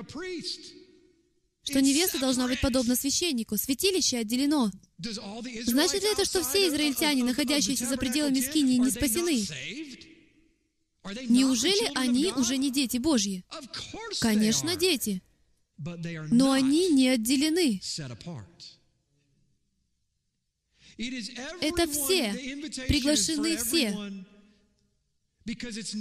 [1.62, 3.57] что невеста должна быть подобна священнику.
[3.57, 4.70] Святилище отделено.
[4.99, 9.45] Значит ли это, что все израильтяне, находящиеся за пределами Скинии, не спасены?
[11.28, 13.45] Неужели они уже не дети Божьи?
[14.20, 15.22] Конечно, дети.
[16.30, 17.80] Но они не отделены.
[20.99, 22.32] Это все,
[22.88, 23.96] приглашены все.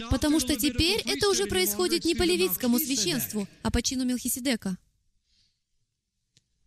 [0.09, 4.77] Потому что теперь это уже происходит не по левитскому священству, а по чину Мелхиседека.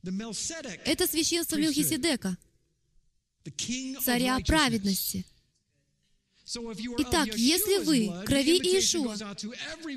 [0.03, 2.39] Это священство Мелхиседека,
[4.03, 5.26] царя праведности.
[6.99, 9.16] Итак, если вы крови Иешуа,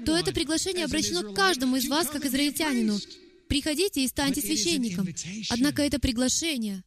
[0.05, 2.99] то это приглашение обращено к каждому из вас, как израильтянину.
[3.47, 5.07] Приходите и станьте священником.
[5.49, 6.83] Однако это приглашение,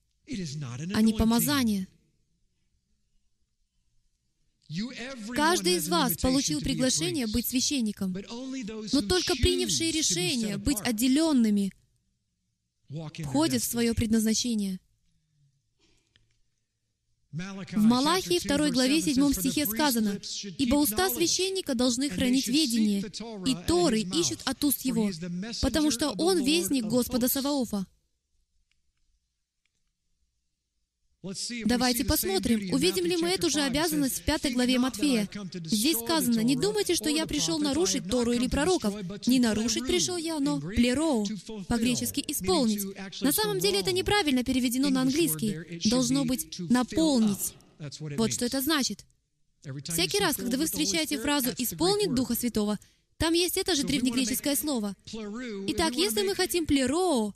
[0.95, 1.89] а не помазание.
[5.35, 11.73] Каждый из вас получил приглашение быть священником, но только принявшие решение быть отделенными
[13.23, 14.81] входят в свое предназначение.
[17.33, 20.19] В Малахии 2 главе 7 стихе сказано,
[20.59, 23.03] «Ибо уста священника должны хранить ведение,
[23.47, 25.11] и Торы ищут от уст его,
[25.61, 27.87] потому что он вестник Господа Саваофа».
[31.65, 35.29] Давайте посмотрим, увидим ли мы эту же обязанность в пятой главе Матфея.
[35.65, 38.95] Здесь сказано, «Не думайте, что я пришел нарушить Тору или пророков.
[39.27, 41.27] Не нарушить пришел я, но плероу,
[41.69, 42.85] по-гречески «исполнить».
[43.21, 45.81] На самом деле это неправильно переведено на английский.
[45.89, 47.55] Должно быть «наполнить».
[48.17, 49.05] Вот что это значит.
[49.85, 52.79] Всякий раз, когда вы встречаете фразу «исполнить Духа Святого»,
[53.19, 54.95] там есть это же древнегреческое слово.
[55.69, 57.33] Итак, если мы хотим плеро,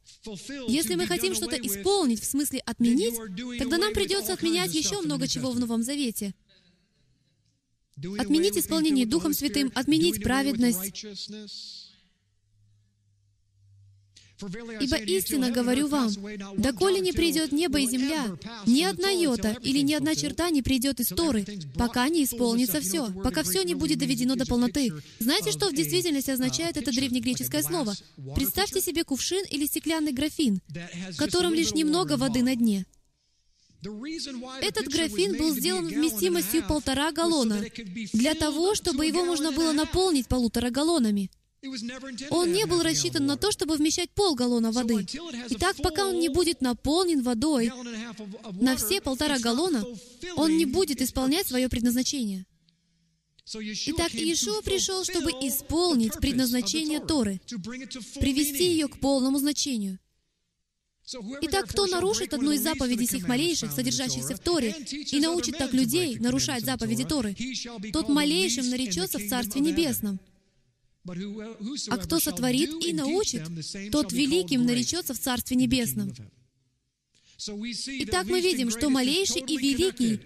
[0.69, 3.15] если мы хотим что-то исполнить, в смысле отменить,
[3.59, 6.35] тогда нам придется отменять еще много чего в Новом Завете.
[8.19, 11.05] Отменить исполнение Духом Святым, отменить праведность,
[14.81, 16.11] Ибо истинно говорю вам,
[16.57, 18.27] доколе не придет небо и земля,
[18.67, 23.11] ни одна йота или ни одна черта не придет из Торы, пока не исполнится все,
[23.23, 24.93] пока все не будет доведено до полноты.
[25.19, 27.95] Знаете, что в действительности означает это древнегреческое слово?
[28.35, 30.61] Представьте себе кувшин или стеклянный графин,
[31.11, 32.87] в котором лишь немного воды на дне.
[34.61, 37.65] Этот графин был сделан вместимостью полтора галлона,
[38.13, 41.31] для того, чтобы его можно было наполнить полутора галлонами.
[42.31, 45.07] Он не был рассчитан на то, чтобы вмещать полгаллона воды.
[45.51, 47.71] Итак, пока он не будет наполнен водой
[48.61, 49.85] на все полтора галлона,
[50.37, 52.47] он не будет исполнять свое предназначение.
[53.53, 57.41] Итак, Иешуа пришел, чтобы исполнить предназначение Торы,
[58.21, 59.99] привести ее к полному значению.
[61.43, 66.19] Итак, кто нарушит одну из заповедей сих малейших, содержащихся в Торе, и научит так людей
[66.21, 67.37] нарушать заповеди Торы,
[67.93, 70.21] тот малейшим наречется в Царстве Небесном.
[71.07, 73.43] А кто сотворит и научит,
[73.91, 76.13] тот великим наречется в Царстве Небесном.
[77.39, 80.21] Итак, мы видим, что малейший и великий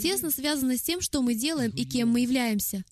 [0.00, 2.84] тесно связаны с тем, что мы делаем и кем мы являемся.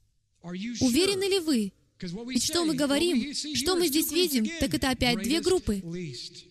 [0.42, 1.72] Уверены ли вы?
[2.00, 5.76] Ведь что мы говорим, что мы здесь видим, так это опять две группы.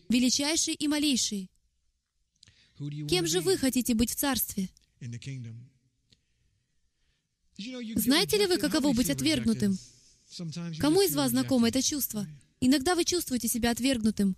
[0.10, 1.50] Величайший и малейший.
[3.10, 4.70] Кем же вы хотите быть в Царстве?
[7.96, 9.78] Знаете ли вы, каково быть отвергнутым?
[10.80, 12.28] Кому из вас знакомо это чувство?
[12.60, 14.36] Иногда вы чувствуете себя отвергнутым.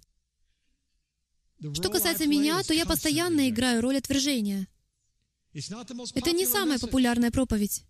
[1.73, 4.67] Что касается меня, то я постоянно играю роль отвержения.
[5.53, 7.83] Это не самая популярная проповедь.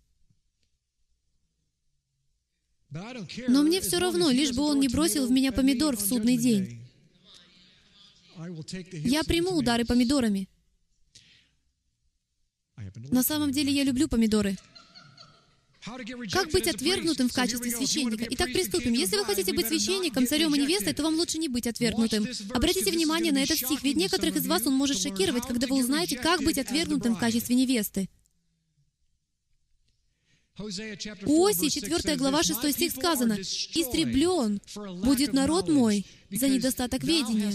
[3.48, 6.80] Но мне все равно, лишь бы он не бросил в меня помидор в судный день.
[8.92, 10.48] Я приму удары помидорами.
[13.10, 14.56] На самом деле я люблю помидоры.
[16.32, 18.26] Как быть отвергнутым в качестве священника?
[18.30, 18.92] Итак, приступим.
[18.92, 22.26] Если вы хотите быть священником, царем и невестой, то вам лучше не быть отвергнутым.
[22.50, 26.18] Обратите внимание на этот стих, ведь некоторых из вас он может шокировать, когда вы узнаете,
[26.18, 28.08] как быть отвергнутым в качестве невесты.
[30.58, 34.60] У Осии 4 глава 6 стих сказано, «Истреблен
[35.04, 37.52] будет народ мой за недостаток ведения.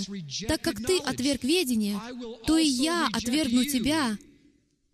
[0.47, 1.99] Так как ты отверг ведение,
[2.45, 4.17] то и я отвергну тебя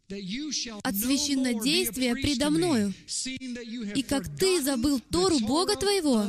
[0.09, 2.93] от священнодействия предо мною.
[3.95, 6.25] И как ты забыл Тору Бога твоего,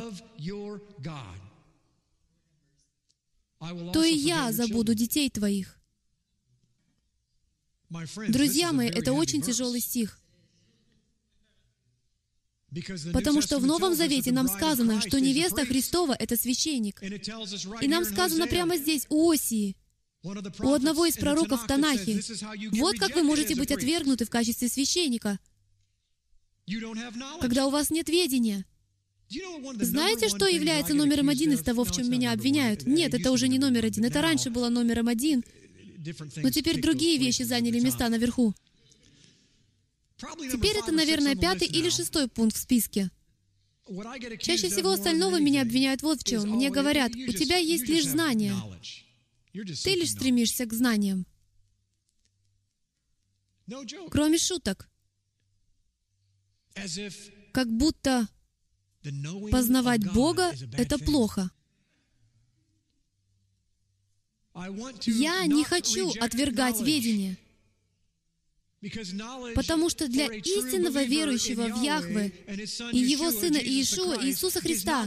[3.93, 5.79] то и я забуду детей твоих.
[8.29, 10.21] Друзья мои, это очень тяжелый стих.
[13.15, 17.03] Потому что в Новом Завете нам сказано, что невеста Христова— это священник.
[17.81, 19.75] И нам сказано прямо здесь, у Осии,
[20.23, 22.21] у одного из пророков в Танахе,
[22.73, 25.39] вот как вы можете быть отвергнуты в качестве священника,
[27.41, 28.65] когда у вас нет ведения.
[29.81, 32.87] Знаете, что является номером один из того, в чем меня обвиняют?
[32.87, 34.05] Нет, это уже не номер один.
[34.05, 35.45] Это раньше было номером один.
[36.37, 38.55] Но теперь другие вещи заняли места наверху.
[40.19, 43.11] Теперь это, наверное, пятый или шестой пункт в списке.
[44.41, 46.49] Чаще всего остального меня обвиняют вот в чем.
[46.49, 48.55] Мне говорят, у тебя есть лишь знания.
[49.53, 51.27] Ты лишь стремишься к знаниям.
[54.11, 54.89] Кроме шуток.
[57.53, 58.29] Как будто
[59.51, 61.51] познавать Бога— это плохо.
[65.07, 67.39] Я не хочу отвергать ведение.
[69.57, 72.33] Потому что для истинного верующего в Яхве
[72.93, 75.05] и Его Сына Иешуа, Иисуса Христа,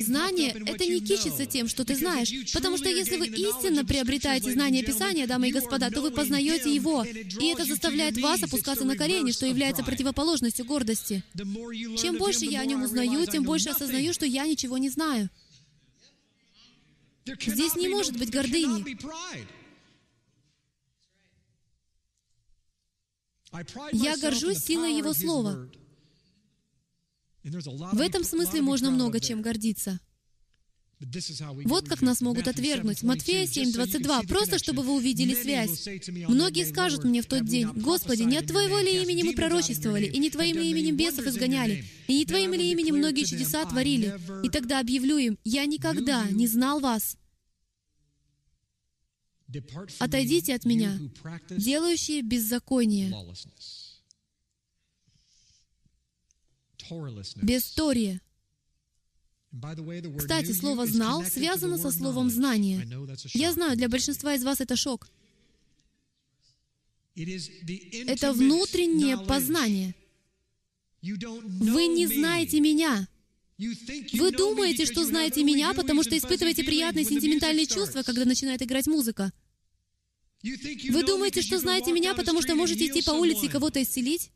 [0.00, 2.30] знание— это не кичится тем, что ты знаешь.
[2.52, 7.02] Потому что если вы истинно приобретаете знание Писания, дамы и господа, то вы познаете Его.
[7.02, 11.22] И это заставляет вас опускаться на колени, что является противоположностью гордости.
[11.98, 15.30] Чем больше я о Нем узнаю, тем больше осознаю, что я ничего не знаю.
[17.24, 18.84] Здесь не может быть гордыни.
[23.92, 25.68] Я горжусь силой Его Слова.
[27.42, 30.00] В этом смысле можно много чем гордиться.
[31.64, 33.02] Вот как нас могут отвергнуть.
[33.02, 34.26] Матфея 7:22.
[34.26, 35.86] Просто чтобы вы увидели связь.
[36.28, 40.18] Многие скажут мне в тот день, «Господи, не от Твоего ли имени мы пророчествовали, и
[40.18, 44.48] не Твоим ли именем бесов изгоняли, и не Твоим ли именем многие чудеса творили?» И
[44.48, 47.18] тогда объявлю им, «Я никогда не знал вас.
[49.98, 50.98] Отойдите от меня,
[51.50, 53.12] делающие беззаконие,
[57.42, 58.20] без Тория.
[60.18, 62.86] Кстати, слово «знал» связано со словом «знание».
[63.34, 65.08] Я знаю, для большинства из вас это шок.
[67.14, 69.94] Это внутреннее познание.
[71.02, 73.06] Вы не знаете меня.
[73.58, 79.32] Вы думаете, что знаете меня, потому что испытываете приятные сентиментальные чувства, когда начинает играть музыка.
[80.44, 84.30] Вы думаете, что знаете меня, потому что можете идти по улице и кого-то исцелить?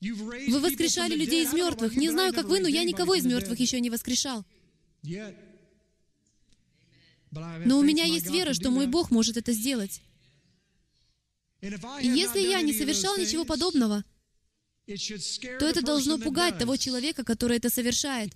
[0.00, 1.96] Вы воскрешали людей из мертвых.
[1.96, 4.44] Не знаю, как вы, но я никого из мертвых еще не воскрешал.
[7.64, 10.02] Но у меня есть вера, что мой Бог может это сделать.
[11.60, 14.04] И если я не совершал ничего подобного,
[14.86, 18.32] то это должно пугать того человека, который это совершает.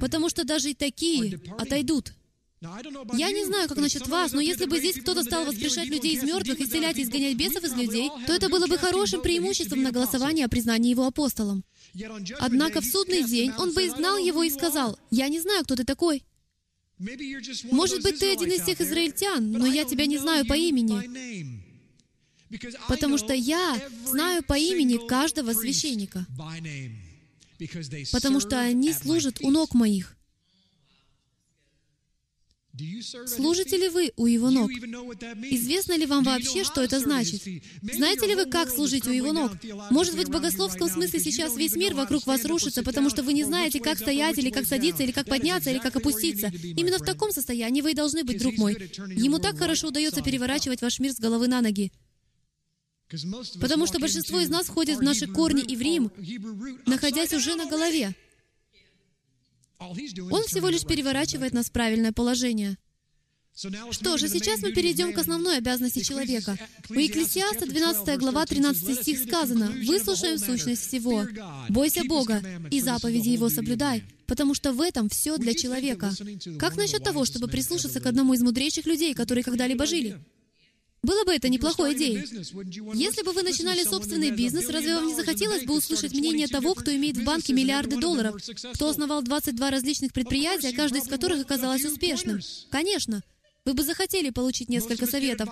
[0.00, 2.14] Потому что даже и такие отойдут.
[2.60, 6.24] Я не знаю, как насчет вас, но если бы здесь кто-то стал воскрешать людей из
[6.24, 10.46] мертвых, исцелять и изгонять бесов из людей, то это было бы хорошим преимуществом на голосование
[10.46, 11.64] о признании его апостолом.
[12.40, 15.84] Однако в судный день он бы изгнал его и сказал, «Я не знаю, кто ты
[15.84, 16.24] такой.
[17.70, 21.62] Может быть, ты один из тех израильтян, но я тебя не знаю по имени.
[22.88, 26.26] Потому что я знаю по имени каждого священника.
[28.12, 30.17] Потому что они служат у ног моих.
[33.26, 34.70] Служите ли вы у Его ног?
[34.70, 37.42] Известно ли вам вообще, что это значит?
[37.82, 39.52] Знаете ли вы, как служить у Его ног?
[39.90, 43.44] Может быть, в богословском смысле сейчас весь мир вокруг вас рушится, потому что вы не
[43.44, 46.52] знаете, как стоять, или как садиться, или как подняться, или как опуститься.
[46.62, 48.74] Именно в таком состоянии вы и должны быть, друг мой.
[49.16, 51.92] Ему так хорошо удается переворачивать ваш мир с головы на ноги.
[53.60, 56.10] Потому что большинство из нас входит в наши корни и в Рим,
[56.86, 58.14] находясь уже на голове.
[59.78, 62.76] Он всего лишь переворачивает нас в правильное положение.
[63.90, 66.56] Что же, сейчас мы перейдем к основной обязанности человека.
[66.88, 71.26] У Екклесиаста 12 глава 13 стих сказано, «Выслушаем сущность всего.
[71.68, 76.12] Бойся Бога и заповеди Его соблюдай, потому что в этом все для человека».
[76.58, 80.20] Как насчет того, чтобы прислушаться к одному из мудрейших людей, которые когда-либо жили?
[81.02, 82.18] Было бы это неплохой идеей.
[82.94, 86.94] Если бы вы начинали собственный бизнес, разве вам не захотелось бы услышать мнение того, кто
[86.94, 88.42] имеет в банке миллиарды долларов,
[88.74, 92.40] кто основал 22 различных предприятия, каждое из которых оказалось успешным?
[92.70, 93.22] Конечно.
[93.64, 95.48] Вы бы захотели получить несколько советов.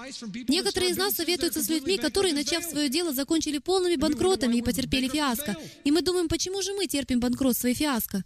[0.49, 5.07] Некоторые из нас советуются с людьми, которые, начав свое дело, закончили полными банкротами и потерпели
[5.07, 5.55] фиаско.
[5.85, 8.25] И мы думаем, почему же мы терпим банкротство и фиаско?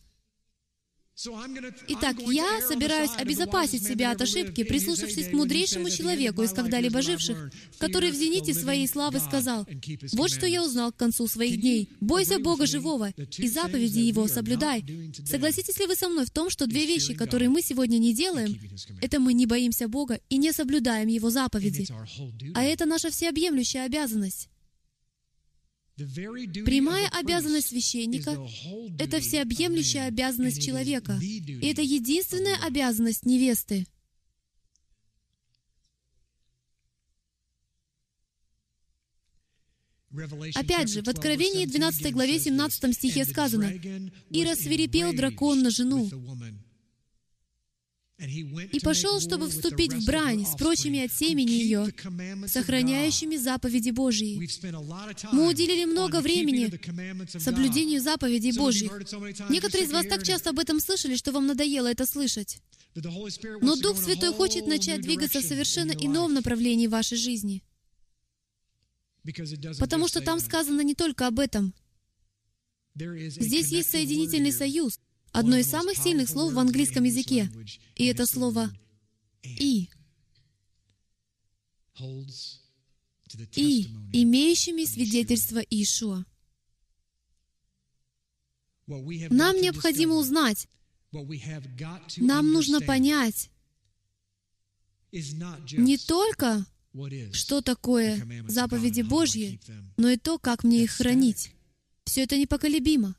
[1.89, 8.11] Итак, я собираюсь обезопасить себя от ошибки, прислушавшись к мудрейшему человеку из когда-либо живших, который
[8.11, 9.67] в зените своей славы сказал,
[10.13, 11.91] «Вот что я узнал к концу своих дней.
[12.01, 14.85] Бойся Бога живого, и заповеди Его соблюдай».
[15.27, 18.59] Согласитесь ли вы со мной в том, что две вещи, которые мы сегодня не делаем,
[19.03, 21.87] это мы не боимся Бога и не соблюдаем Его заповеди.
[22.55, 24.49] А это наша всеобъемлющая обязанность.
[26.65, 28.39] Прямая обязанность священника—
[28.99, 33.87] это всеобъемлющая обязанность человека, и это единственная обязанность невесты.
[40.55, 43.73] Опять же, в Откровении 12 главе 17 стихе сказано,
[44.31, 46.11] «И рассверепел дракон на жену,
[48.21, 51.87] и пошел, чтобы вступить в брань с прочими от семени ее,
[52.47, 54.39] сохраняющими заповеди Божьи.
[55.33, 56.71] Мы уделили много времени
[57.39, 58.93] соблюдению заповедей Божьих.
[59.49, 62.61] Некоторые из вас так часто об этом слышали, что вам надоело это слышать.
[62.95, 67.63] Но Дух Святой хочет начать двигаться в совершенно ином направлении вашей жизни.
[69.79, 71.75] Потому что там сказано не только об этом.
[72.95, 74.99] Здесь есть соединительный союз—
[75.33, 77.51] одно из самых сильных слов в английском языке,
[77.97, 78.71] и это слово
[79.43, 79.89] «и».
[83.55, 86.25] «И», имеющими свидетельство Иешуа.
[88.87, 90.67] Нам необходимо узнать,
[92.17, 93.51] нам нужно понять
[95.13, 96.67] не только,
[97.33, 99.61] что такое заповеди Божьи,
[99.97, 101.53] но и то, как мне их хранить.
[102.05, 103.15] Все это непоколебимо.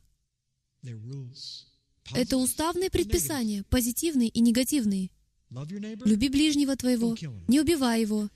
[2.13, 5.09] Это уставные предписания, позитивные и негативные.
[5.49, 7.15] Люби ближнего твоего,
[7.47, 8.29] не убивай его.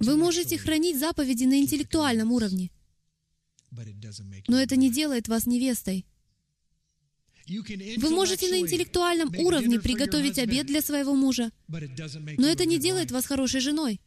[0.00, 2.70] Вы можете хранить заповеди на интеллектуальном уровне,
[4.48, 6.06] но это не делает вас невестой.
[7.46, 13.26] Вы можете на интеллектуальном уровне приготовить обед для своего мужа, но это не делает вас
[13.26, 14.00] хорошей женой.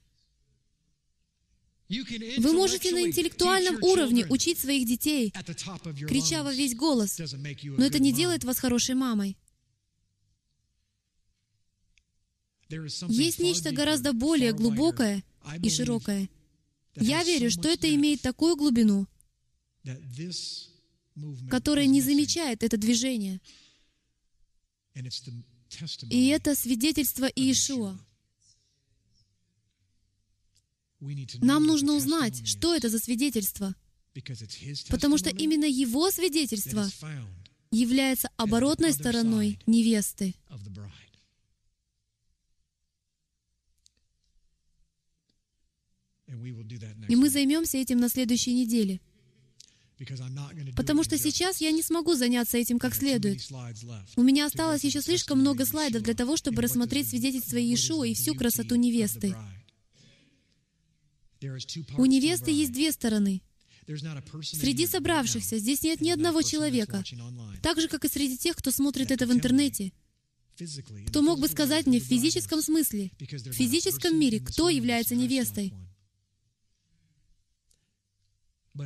[1.89, 5.31] Вы можете на интеллектуальном уровне учить своих детей,
[6.07, 7.17] крича во весь голос,
[7.63, 9.37] но это не делает вас хорошей мамой.
[12.69, 15.23] Есть нечто гораздо более глубокое
[15.63, 16.29] и широкое.
[16.95, 19.07] Я верю, что это имеет такую глубину,
[21.49, 23.39] которая не замечает это движение.
[26.09, 27.97] И это свидетельство Иешуа.
[31.41, 33.75] Нам нужно узнать, что это за свидетельство,
[34.89, 36.87] потому что именно его свидетельство
[37.71, 40.35] является оборотной стороной невесты.
[47.07, 48.99] И мы займемся этим на следующей неделе.
[50.75, 53.41] Потому что сейчас я не смогу заняться этим как следует.
[54.15, 58.35] У меня осталось еще слишком много слайдов для того, чтобы рассмотреть свидетельство Иешуа и всю
[58.35, 59.35] красоту невесты.
[61.97, 63.41] У невесты есть две стороны.
[64.43, 67.03] Среди собравшихся здесь нет ни одного человека,
[67.61, 69.93] так же, как и среди тех, кто смотрит это в интернете.
[71.07, 75.73] Кто мог бы сказать мне в физическом смысле, в физическом мире, кто является невестой?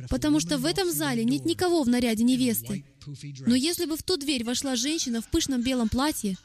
[0.08, 2.84] Потому что в этом зале нет никого в наряде невесты.
[3.46, 6.36] Но если бы в ту дверь вошла женщина в пышном белом платье,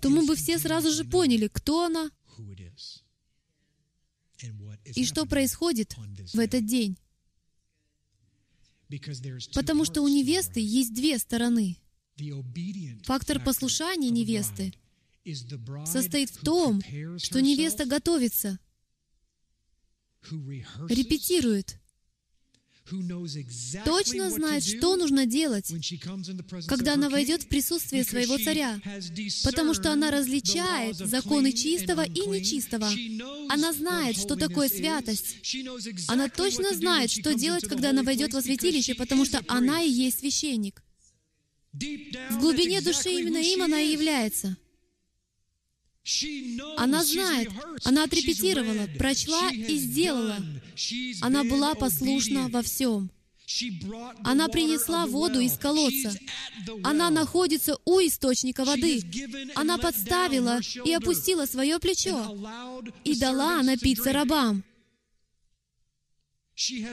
[0.00, 2.10] то мы бы все сразу же поняли, кто она
[4.94, 5.96] и что происходит
[6.32, 6.96] в этот день.
[9.54, 11.76] Потому что у невесты есть две стороны.
[13.04, 14.72] Фактор послушания невесты
[15.84, 16.80] состоит в том,
[17.18, 18.58] что невеста готовится,
[20.30, 21.78] репетирует,
[23.84, 25.70] точно знает, что нужно делать,
[26.66, 28.80] когда она войдет в присутствие своего царя,
[29.44, 32.90] потому что она различает законы чистого и нечистого.
[33.48, 35.36] Она знает, что такое святость.
[36.08, 40.20] Она точно знает, что делать, когда она войдет во святилище, потому что она и есть
[40.20, 40.82] священник.
[41.72, 44.56] В глубине души именно им она и является.
[46.76, 47.50] Она знает,
[47.84, 50.38] она отрепетировала, прочла и сделала.
[51.20, 53.10] Она была послушна во всем.
[54.24, 56.12] Она принесла воду из колодца.
[56.84, 59.02] Она находится у источника воды.
[59.54, 62.36] Она подставила и опустила свое плечо
[63.04, 64.64] и дала напиться рабам.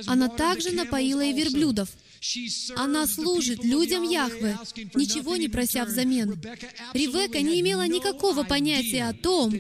[0.06, 1.90] Она также напоила и верблюдов.
[2.76, 4.57] Она служит людям Яхвы,
[4.95, 6.40] ничего не прося взамен.
[6.94, 9.53] Ревека не имела никакого понятия о том,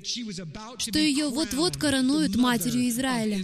[0.77, 3.43] что ее вот-вот коронуют матерью Израиля.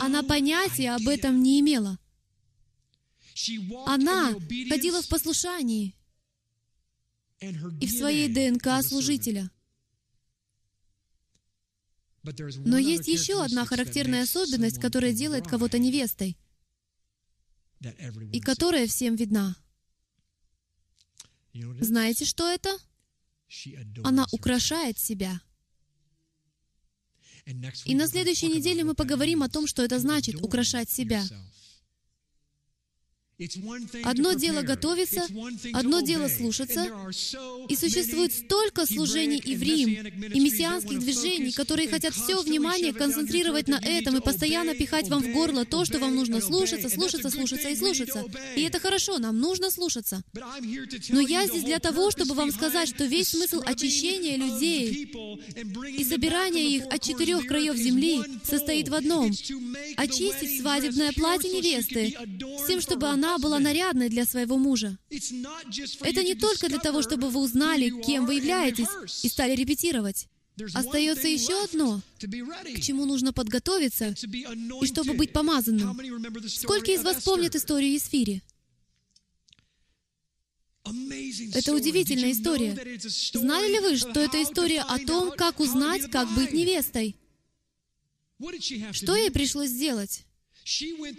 [0.00, 1.98] Она понятия об этом не имела.
[3.86, 4.32] Она
[4.68, 5.94] ходила в послушании
[7.40, 9.50] и в своей ДНК служителя.
[12.64, 16.36] Но есть еще одна характерная особенность, которая делает кого-то невестой,
[18.32, 19.56] и которая всем видна.
[21.80, 22.76] Знаете, что это?
[24.02, 25.40] Она украшает себя.
[27.84, 31.22] И на следующей неделе мы поговорим о том, что это значит— украшать себя.
[34.02, 35.26] Одно дело готовиться,
[35.74, 36.86] одно дело слушаться,
[37.68, 43.68] и существует столько служений и в Рим, и мессианских движений, которые хотят все внимание концентрировать
[43.68, 47.68] на этом и постоянно пихать вам в горло то, что вам нужно слушаться, слушаться, слушаться
[47.68, 48.24] и слушаться.
[48.56, 50.22] И это хорошо, нам нужно слушаться.
[51.10, 55.12] Но я здесь для того, чтобы вам сказать, что весь смысл очищения людей
[55.88, 59.30] и собирания их от четырех краев земли состоит в одном—
[59.98, 62.16] очистить свадебное платье невесты,
[62.62, 64.98] с тем, чтобы она она была нарядной для своего мужа.
[66.00, 68.88] Это не только для того, чтобы вы узнали, кем вы являетесь,
[69.22, 70.28] и стали репетировать.
[70.74, 74.14] Остается еще одно, к чему нужно подготовиться,
[74.80, 76.00] и чтобы быть помазанным.
[76.48, 78.42] Сколько из вас помнят историю Есфири?
[81.54, 82.98] Это удивительная история.
[83.34, 87.16] Знали ли вы, что это история о том, как узнать, как быть невестой?
[88.92, 90.25] Что ей пришлось сделать?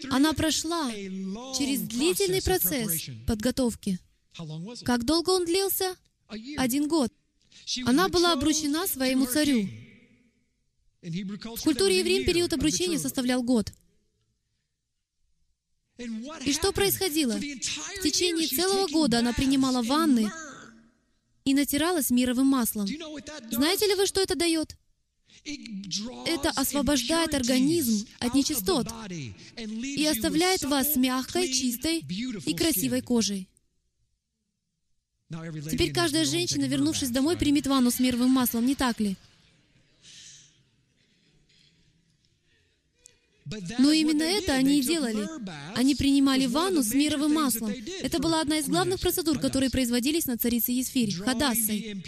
[0.09, 3.99] Она прошла через длительный процесс подготовки.
[4.83, 5.95] Как долго он длился?
[6.57, 7.11] Один год.
[7.85, 9.67] Она была обручена своему царю.
[11.01, 13.71] В культуре евреев период обручения составлял год.
[16.45, 17.33] И что происходило?
[17.33, 20.29] В течение целого года она принимала ванны
[21.45, 22.87] и натиралась мировым маслом.
[23.49, 24.75] Знаете ли вы, что это дает?
[26.25, 28.87] Это освобождает организм от нечистот
[29.57, 31.99] и оставляет вас мягкой, чистой
[32.45, 33.47] и красивой кожей.
[35.29, 39.15] Теперь каждая женщина, вернувшись домой, примет ванну с мировым маслом, не так ли?
[43.79, 45.25] Но именно это они и делали.
[45.75, 47.73] Они принимали ванну с мировым маслом.
[48.01, 52.03] Это была одна из главных процедур, которые производились на царице Есфирь, Хадассой.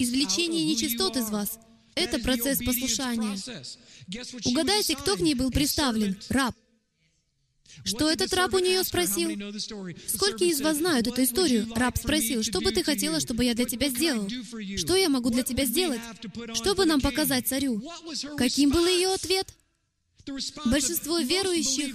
[0.00, 1.58] Извлечение нечистот из вас.
[1.96, 3.36] Это процесс послушания.
[4.44, 6.16] Угадайте, кто к ней был представлен?
[6.28, 6.54] Раб.
[7.84, 9.30] Что этот раб у нее спросил?
[10.06, 11.66] Сколько из вас знают эту историю?
[11.74, 14.28] Раб спросил, что бы ты хотела, чтобы я для тебя сделал?
[14.76, 16.00] Что я могу для тебя сделать?
[16.54, 17.82] Что бы нам показать царю?
[18.36, 19.52] Каким был ее ответ?
[20.64, 21.94] Большинство верующих,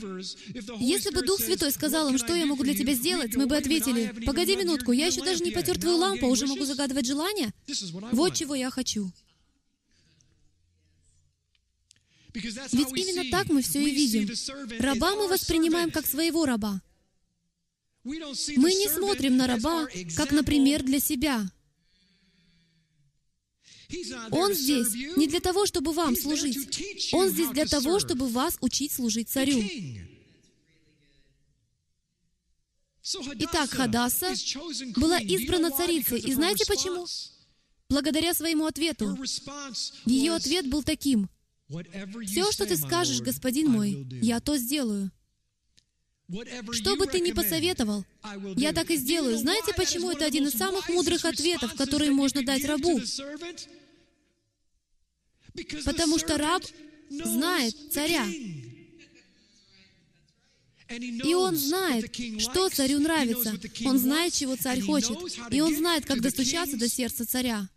[0.79, 4.13] если бы Дух Святой сказал им, что я могу для тебя сделать, мы бы ответили,
[4.25, 7.53] погоди минутку, я еще даже не потер твою лампу, уже могу загадывать желания?
[8.13, 9.11] Вот чего я хочу.
[12.33, 14.29] Ведь именно так мы все и видим.
[14.79, 16.81] Раба мы воспринимаем как своего раба.
[18.03, 18.19] Мы
[18.73, 21.51] не смотрим на раба, как, например, для себя.
[24.31, 27.13] Он здесь не для того, чтобы вам служить.
[27.13, 29.61] Он здесь для того, чтобы вас учить служить царю.
[33.39, 34.33] Итак, Хадаса
[34.95, 36.19] была избрана царицей.
[36.19, 37.05] И знаете почему?
[37.89, 39.17] Благодаря своему ответу.
[40.05, 41.29] Ее ответ был таким—
[42.25, 45.11] все, что ты скажешь, господин мой, я то сделаю.
[46.71, 48.05] Что бы ты ни посоветовал,
[48.55, 49.37] я так и сделаю.
[49.37, 53.01] Знаете, почему это один из самых мудрых ответов, которые можно дать рабу?
[55.85, 56.63] Потому что раб
[57.09, 58.25] знает царя.
[60.97, 63.57] И он знает, что царю нравится.
[63.85, 65.17] Он знает, чего царь хочет.
[65.51, 67.67] И он знает, как достучаться до сердца царя.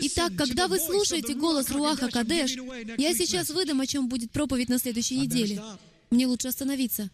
[0.00, 2.56] Итак, когда вы слушаете голос Руаха Кадеш,
[2.98, 5.62] я сейчас выдам, о чем будет проповедь на следующей неделе.
[6.10, 7.10] Мне лучше остановиться.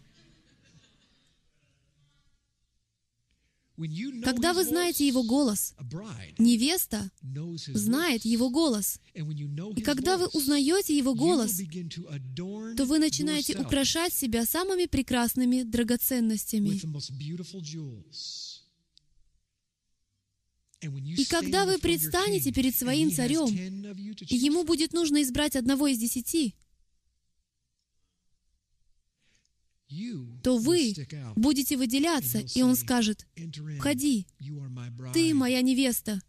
[4.23, 5.73] Когда вы знаете Его голос,
[6.37, 7.11] невеста
[7.73, 9.01] знает Его голос.
[9.13, 11.59] И когда вы узнаете Его голос,
[12.77, 16.79] то вы начинаете украшать себя самыми прекрасными драгоценностями.
[20.85, 26.55] И когда вы предстанете перед своим царем, и ему будет нужно избрать одного из десяти,
[30.43, 30.93] то вы
[31.35, 33.25] будете выделяться, и он скажет,
[33.77, 34.27] «Входи,
[35.13, 36.21] ты моя невеста,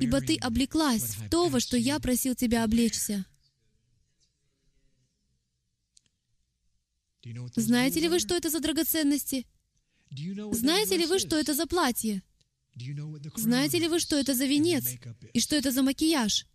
[0.00, 3.26] ибо ты облеклась в то, во что я просил тебя облечься».
[7.54, 9.46] Знаете ли вы, что это за драгоценности?
[10.10, 12.22] Знаете ли вы, что это за платье?
[13.36, 14.84] Знаете ли вы, что это за венец?
[15.32, 16.46] И что это за макияж?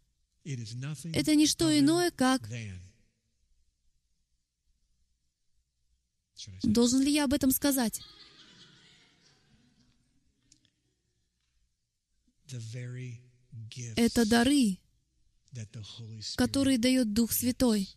[0.44, 2.49] Это не что иное, как
[6.64, 8.02] Должен ли я об этом сказать?
[13.95, 14.77] Это дары,
[16.35, 17.89] которые дает Дух Святой.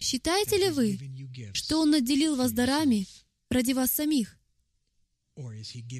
[0.00, 0.98] Считаете ли вы,
[1.52, 3.06] что Он наделил вас дарами
[3.50, 4.39] ради вас самих?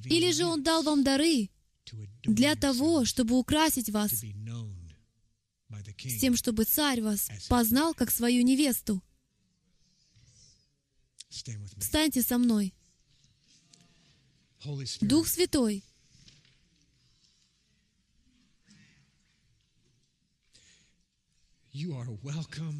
[0.04, 1.50] Или же Он дал вам дары
[2.24, 9.02] для того, чтобы украсить вас, с тем, чтобы царь вас познал как свою невесту?
[11.78, 12.74] Встаньте со мной.
[15.00, 15.82] Дух Святой,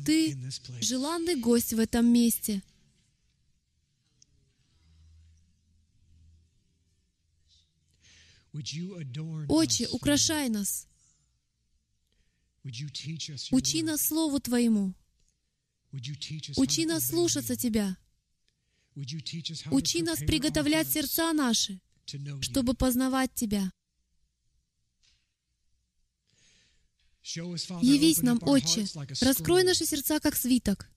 [0.05, 0.37] ты
[0.81, 2.63] желанный гость в этом месте.
[8.53, 10.87] Отче, украшай нас.
[13.53, 14.95] Учи нас Слову Твоему.
[16.57, 17.97] Учи нас слушаться Тебя.
[19.71, 21.81] Учи нас приготовлять сердца наши,
[22.41, 23.73] чтобы познавать Тебя.
[27.23, 28.87] Явись нам, Отче,
[29.21, 30.91] раскрой наши сердца, как свиток.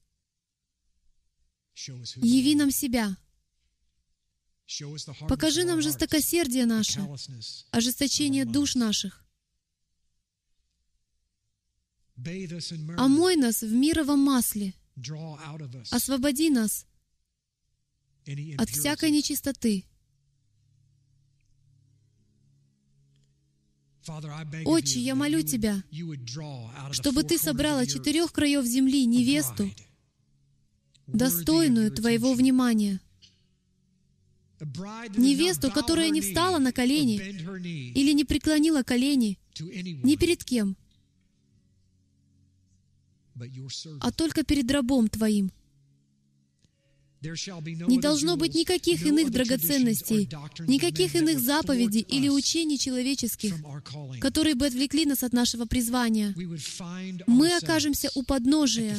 [1.75, 3.17] Яви нам себя.
[5.27, 7.01] Покажи нам жестокосердие наше,
[7.71, 9.23] ожесточение душ наших.
[12.97, 14.73] Омой нас в мировом масле.
[15.91, 16.85] Освободи нас
[18.57, 19.85] от всякой нечистоты.
[24.65, 25.81] Отче, я молю Тебя,
[26.91, 29.69] чтобы Ты собрал от четырех краев земли невесту,
[31.07, 32.99] достойную Твоего внимания.
[34.59, 37.15] Невесту, которая не встала на колени
[37.95, 40.77] или не преклонила колени ни перед кем,
[43.99, 45.51] а только перед рабом Твоим—
[47.23, 50.29] не должно быть никаких иных драгоценностей,
[50.67, 53.55] никаких иных заповедей или учений человеческих,
[54.19, 56.35] которые бы отвлекли нас от нашего призвания.
[57.27, 58.97] Мы окажемся у подножия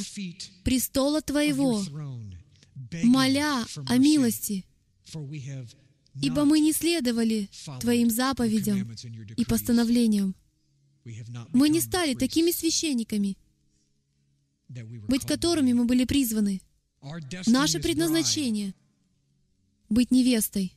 [0.64, 1.82] престола Твоего,
[3.02, 4.64] моля о милости,
[6.20, 7.48] ибо мы не следовали
[7.80, 8.94] Твоим заповедям
[9.36, 10.34] и постановлениям.
[11.52, 13.36] Мы не стали такими священниками,
[15.08, 16.60] быть которыми мы были призваны—
[17.46, 18.74] Наше предназначение—
[19.90, 20.72] быть невестой.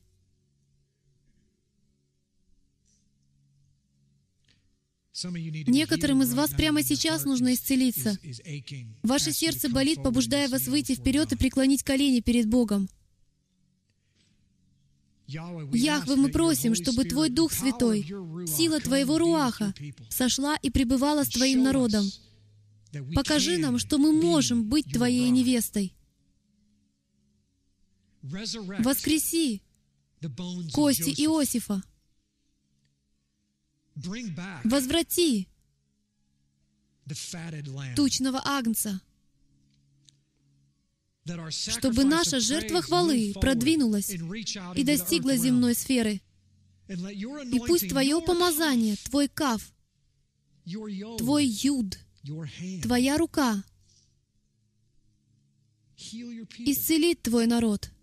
[5.23, 8.19] Некоторым из вас прямо сейчас нужно исцелиться.
[9.03, 12.89] Ваше сердце болит, побуждая вас выйти вперед и преклонить колени перед Богом.
[15.27, 18.03] Яхве, мы просим, чтобы Твой Дух Святой,
[18.47, 19.73] сила Твоего Руаха,
[20.09, 22.09] сошла и пребывала с Твоим народом.
[23.13, 25.93] Покажи нам, что мы можем быть Твоей невестой.
[28.21, 29.61] Воскреси
[30.73, 31.83] кости Иосифа.
[34.63, 35.47] Возврати
[37.95, 39.01] тучного агнца,
[41.51, 44.11] чтобы наша жертва хвалы продвинулась
[44.75, 46.21] и достигла земной сферы.
[46.87, 49.73] И пусть Твое помазание, Твой каф,
[51.17, 51.97] Твой юд,
[52.83, 53.63] Твоя рука
[55.97, 57.89] исцелит Твой народ—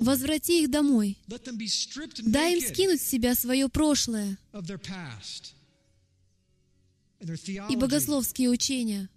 [0.00, 1.18] Возврати их домой.
[2.22, 4.38] Дай им скинуть с себя свое прошлое
[7.68, 9.08] и богословские учения.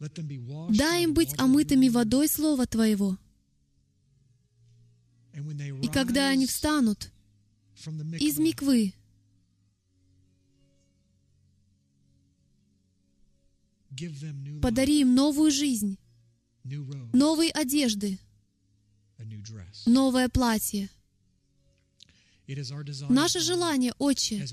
[0.00, 3.18] Дай им быть омытыми водой Слова Твоего.
[5.82, 7.10] И когда они встанут
[8.20, 8.94] из миквы,
[14.62, 15.98] подари им новую жизнь,
[17.12, 18.18] новые одежды,
[19.86, 20.90] новое платье.
[23.10, 24.46] Наше желание, Отче,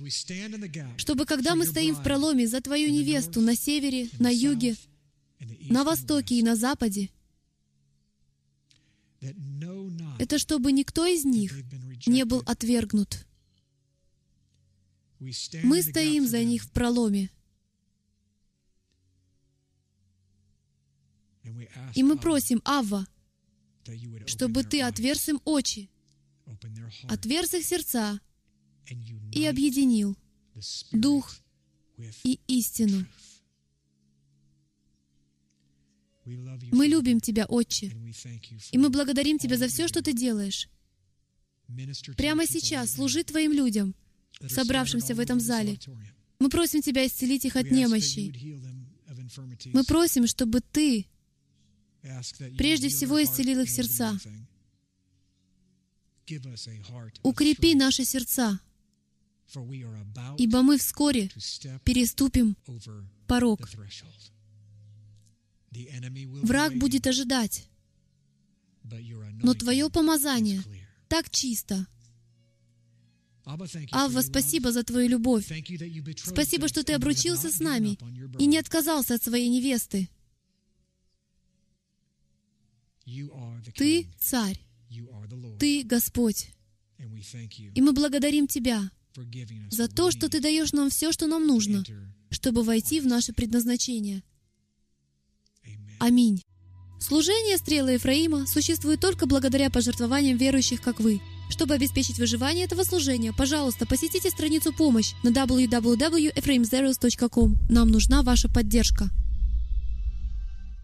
[0.98, 4.76] чтобы когда мы стоим в проломе за Твою невесту на севере, на юге,
[5.40, 7.10] на востоке и на западе,
[10.20, 11.54] это чтобы никто из них
[12.06, 13.26] не был отвергнут.
[15.20, 17.32] Мы стоим за них в проломе.
[21.94, 23.08] И мы просим, Авва,
[24.26, 25.90] чтобы Ты отверз им очи,
[27.08, 28.20] отверз их сердца
[29.32, 30.18] и объединил
[30.92, 31.36] Дух
[32.24, 33.06] и истину.
[36.26, 37.92] Мы любим Тебя, Отче,
[38.72, 40.70] и мы благодарим Тебя за все, что Ты делаешь.
[42.18, 43.96] Прямо сейчас служи Твоим людям,
[44.48, 45.80] собравшимся в этом зале.
[46.40, 48.34] Мы просим Тебя исцелить их от немощи.
[49.74, 51.08] Мы просим, чтобы Ты
[52.58, 54.18] прежде всего исцелил их сердца.
[57.22, 58.60] Укрепи наши сердца,
[60.38, 61.30] ибо мы вскоре
[61.84, 62.58] переступим
[63.28, 63.70] порог.
[66.44, 67.68] Враг будет ожидать,
[69.44, 70.64] но Твое помазание
[71.08, 71.88] так чисто.
[73.92, 75.46] Авва, спасибо за Твою любовь.
[76.18, 77.98] Спасибо, что Ты обручился с нами
[78.40, 80.10] и не отказался от своей невесты.
[83.76, 84.60] Ты царь.
[85.60, 86.50] Ты Господь.
[87.76, 88.90] И мы благодарим Тебя
[89.70, 91.84] за то, что Ты даешь нам все, что нам нужно,
[92.32, 94.24] чтобы войти в наше предназначение.
[96.00, 96.42] Аминь.
[97.00, 101.22] Служение стрелы Ефраима существует только благодаря пожертвованиям верующих, как вы.
[101.50, 107.58] Чтобы обеспечить выживание этого служения, пожалуйста, посетите страницу «Помощь» на www.ephraimzeros.com.
[107.70, 109.12] Нам нужна ваша поддержка.